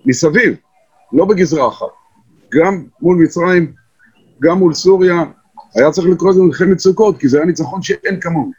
[0.06, 0.56] מסביב,
[1.14, 1.86] לא בגזרה אחת.
[2.52, 3.72] גם מול מצרים,
[4.42, 5.24] גם מול סוריה,
[5.76, 8.52] היה צריך לקרוא לזה מלחמת סוכות, כי זה היה ניצחון שאין כמוהו.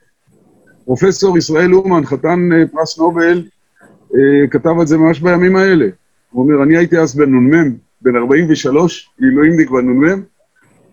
[0.84, 3.44] פרופסור ישראל אומן, חתן אה, פרס נובל,
[4.14, 5.86] אה, כתב את זה ממש בימים האלה.
[6.30, 10.22] הוא אומר, אני הייתי אז בן נ"מ, בן 43, מילואימניק בנ"מ,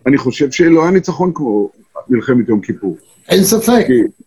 [0.06, 1.70] אני חושב שלא היה ניצחון כמו
[2.08, 2.96] מלחמת יום כיפור.
[3.28, 3.84] אין ספק.
[3.86, 4.24] כי-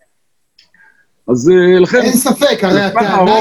[1.28, 2.02] אז אה, לכן...
[2.02, 3.36] אין ספק, הרי הטענה.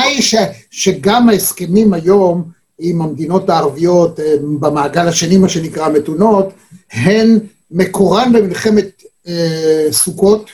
[0.00, 0.34] היא ש,
[0.70, 2.44] שגם ההסכמים היום
[2.78, 6.52] עם המדינות הערביות אה, במעגל השני, מה שנקרא מתונות,
[6.92, 7.38] הן
[7.70, 10.50] מקורן במלחמת אה, סוכות.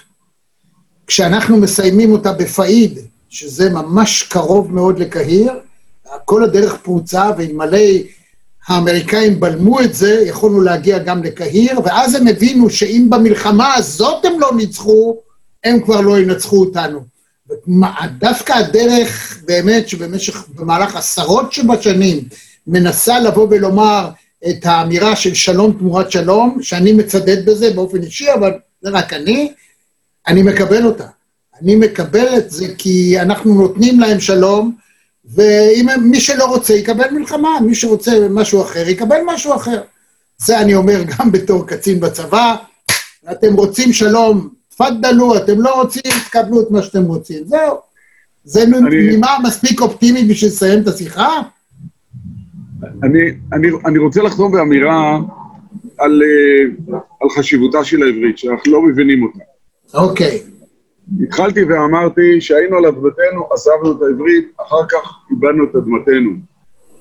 [1.07, 5.53] כשאנחנו מסיימים אותה בפאיד, שזה ממש קרוב מאוד לקהיר,
[6.25, 7.79] כל הדרך פרוצה, ואלמלא
[8.67, 14.41] האמריקאים בלמו את זה, יכולנו להגיע גם לקהיר, ואז הם הבינו שאם במלחמה הזאת הם
[14.41, 15.17] לא ניצחו,
[15.65, 17.01] הם כבר לא ינצחו אותנו.
[18.19, 22.25] דווקא הדרך, באמת, שבמשך, במהלך עשרות שבשנים,
[22.67, 24.09] מנסה לבוא ולומר
[24.49, 28.53] את האמירה של שלום תמורת שלום, שאני מצדד בזה באופן אישי, אבל
[28.83, 29.53] זה רק אני,
[30.27, 31.07] אני מקבל אותה.
[31.63, 34.75] אני מקבל את זה כי אנחנו נותנים להם שלום,
[35.25, 39.81] ואם מי שלא רוצה יקבל מלחמה, מי שרוצה משהו אחר יקבל משהו אחר.
[40.39, 42.57] זה אני אומר גם בתור קצין בצבא,
[43.33, 47.45] אתם רוצים שלום, תפדלו, אתם לא רוצים, תקבלו את מה שאתם רוצים.
[47.45, 47.77] זהו.
[48.45, 51.29] זה נימה מספיק אופטימית בשביל לסיים את השיחה?
[53.03, 53.21] אני,
[53.53, 55.19] אני, אני רוצה לחזור באמירה
[55.99, 59.39] על, אה, על חשיבותה של העברית, שאנחנו לא מבינים אותה.
[59.95, 60.43] אוקיי.
[61.23, 66.31] התחלתי ואמרתי שהיינו על אדמתנו, עזבנו את העברית, אחר כך איבדנו את אדמתנו.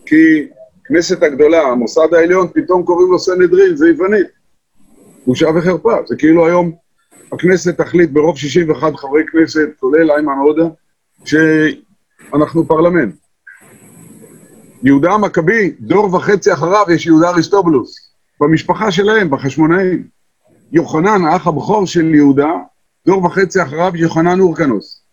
[0.05, 0.47] כי
[0.85, 4.27] כנסת הגדולה, המוסד העליון, פתאום קוראים לו סנהדרין, זה יוונית.
[5.27, 5.95] בושה וחרפה.
[6.07, 6.71] זה כאילו היום
[7.31, 10.67] הכנסת תחליט ברוב 61 חברי כנסת, כולל איימן עודה,
[11.25, 13.15] שאנחנו פרלמנט.
[14.83, 18.11] יהודה המכבי, דור וחצי אחריו יש יהודה אריסטובולוס.
[18.41, 20.03] במשפחה שלהם, בחשמונאים.
[20.71, 22.51] יוחנן, האח הבכור של יהודה,
[23.05, 25.03] דור וחצי אחריו יוחנן אורקנוס.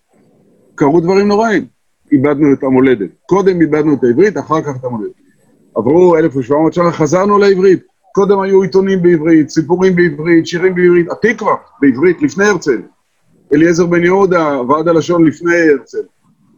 [0.75, 1.67] קרו דברים נוראים.
[2.13, 3.11] איבדנו את המולדת.
[3.27, 5.13] קודם איבדנו את העברית, אחר כך את המולדת.
[5.77, 7.83] עברו 1,700 שנה, חזרנו לעברית.
[8.17, 12.83] קודם היו עיתונים בעברית, סיפורים בעברית, שירים בעברית, התקווה בעברית לפני הרצל.
[13.53, 16.03] אליעזר בן יהודה, ועד הלשון לפני הרצל.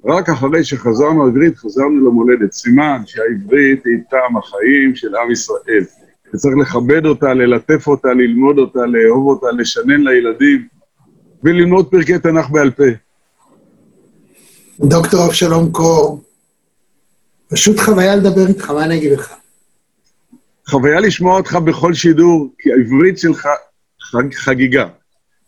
[0.05, 2.53] רק אחרי שחזרנו לעברית, חזרנו למולדת.
[2.53, 5.85] סימן שהעברית היא טעם החיים של עם ישראל.
[6.35, 10.67] וצריך לכבד אותה, ללטף אותה, ללמוד אותה, לאהוב אותה, לשנן לילדים,
[11.45, 12.85] וללמוד פרקי תנ"ך בעל פה.
[14.81, 16.21] דוקטור אבשלום קור,
[17.49, 19.35] פשוט חוויה לדבר איתך, מה אני אגיד לך?
[20.71, 23.49] חוויה לשמוע אותך בכל שידור, כי העברית שלך
[24.01, 24.87] חג, חגיגה.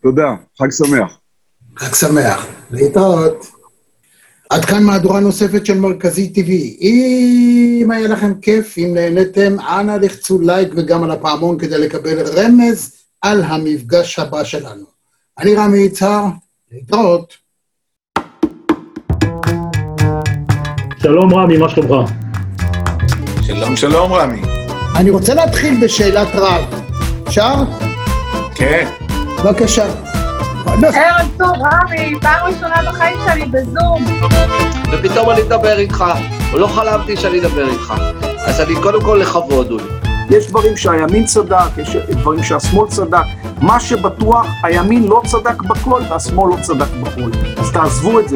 [0.03, 1.17] תודה, חג שמח.
[1.77, 2.47] חג שמח.
[2.71, 3.51] להתראות.
[4.49, 6.49] עד כאן מהדורה נוספת של מרכזי TV.
[6.81, 12.93] אם היה לכם כיף, אם נהניתם, אנא לחצו לייק וגם על הפעמון כדי לקבל רמז
[13.21, 14.85] על המפגש הבא שלנו.
[15.39, 16.25] אני רמי יצהר,
[16.71, 17.33] להתראות.
[21.01, 22.11] שלום רמי, מה שלומך?
[23.41, 24.50] שלום, שלום, רמי.
[24.95, 26.63] אני רוצה להתחיל בשאלת רב.
[27.27, 27.53] אפשר?
[28.55, 28.87] כן.
[29.43, 29.85] בבקשה.
[30.65, 34.05] ערב טוב, רמי, פעם ראשונה בחיים שלי בזום.
[34.91, 36.03] ופתאום אני מדבר איתך,
[36.53, 37.93] לא חלמתי שאני אדבר איתך.
[38.45, 39.81] אז אני קודם כל לכבוד, הוא.
[40.29, 43.23] יש דברים שהימין צדק, יש דברים שהשמאל צדק.
[43.61, 47.31] מה שבטוח, הימין לא צדק בכל והשמאל לא צדק בכל.
[47.57, 48.35] אז תעזבו את זה.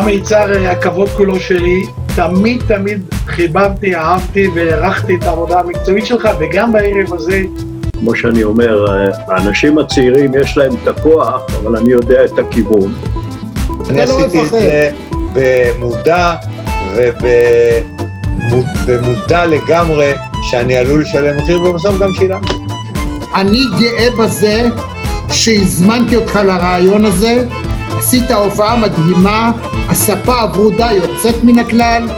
[0.00, 1.82] רמי יצהר, הכבוד כולו שלי.
[2.16, 7.42] תמיד תמיד חיבבתי, אהבתי והערכתי את העבודה המקצועית שלך, וגם בערב הזה,
[8.00, 8.84] כמו שאני אומר,
[9.28, 12.94] האנשים הצעירים יש להם את הכוח, אבל אני יודע את הכיוון.
[13.90, 14.50] אני לא עשיתי את.
[14.50, 14.90] זה
[15.34, 16.34] במודע
[18.86, 22.54] ובמודע לגמרי שאני עלול לשלם מחיר, ובסוף גם שילמתי.
[23.34, 24.68] אני גאה בזה
[25.30, 27.44] שהזמנתי אותך לרעיון הזה,
[28.00, 29.50] עשית הופעה מדהימה,
[29.88, 32.08] הספה הברודה יוצאת מן הכלל,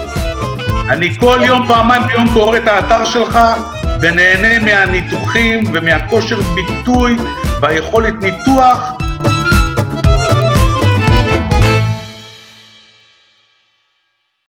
[0.90, 3.38] אני כל יום, פעמיים ביום קורא את האתר שלך
[4.00, 7.16] ונהנה מהניתוחים ומהכושר ביטוי
[7.60, 8.92] והיכולת ניתוח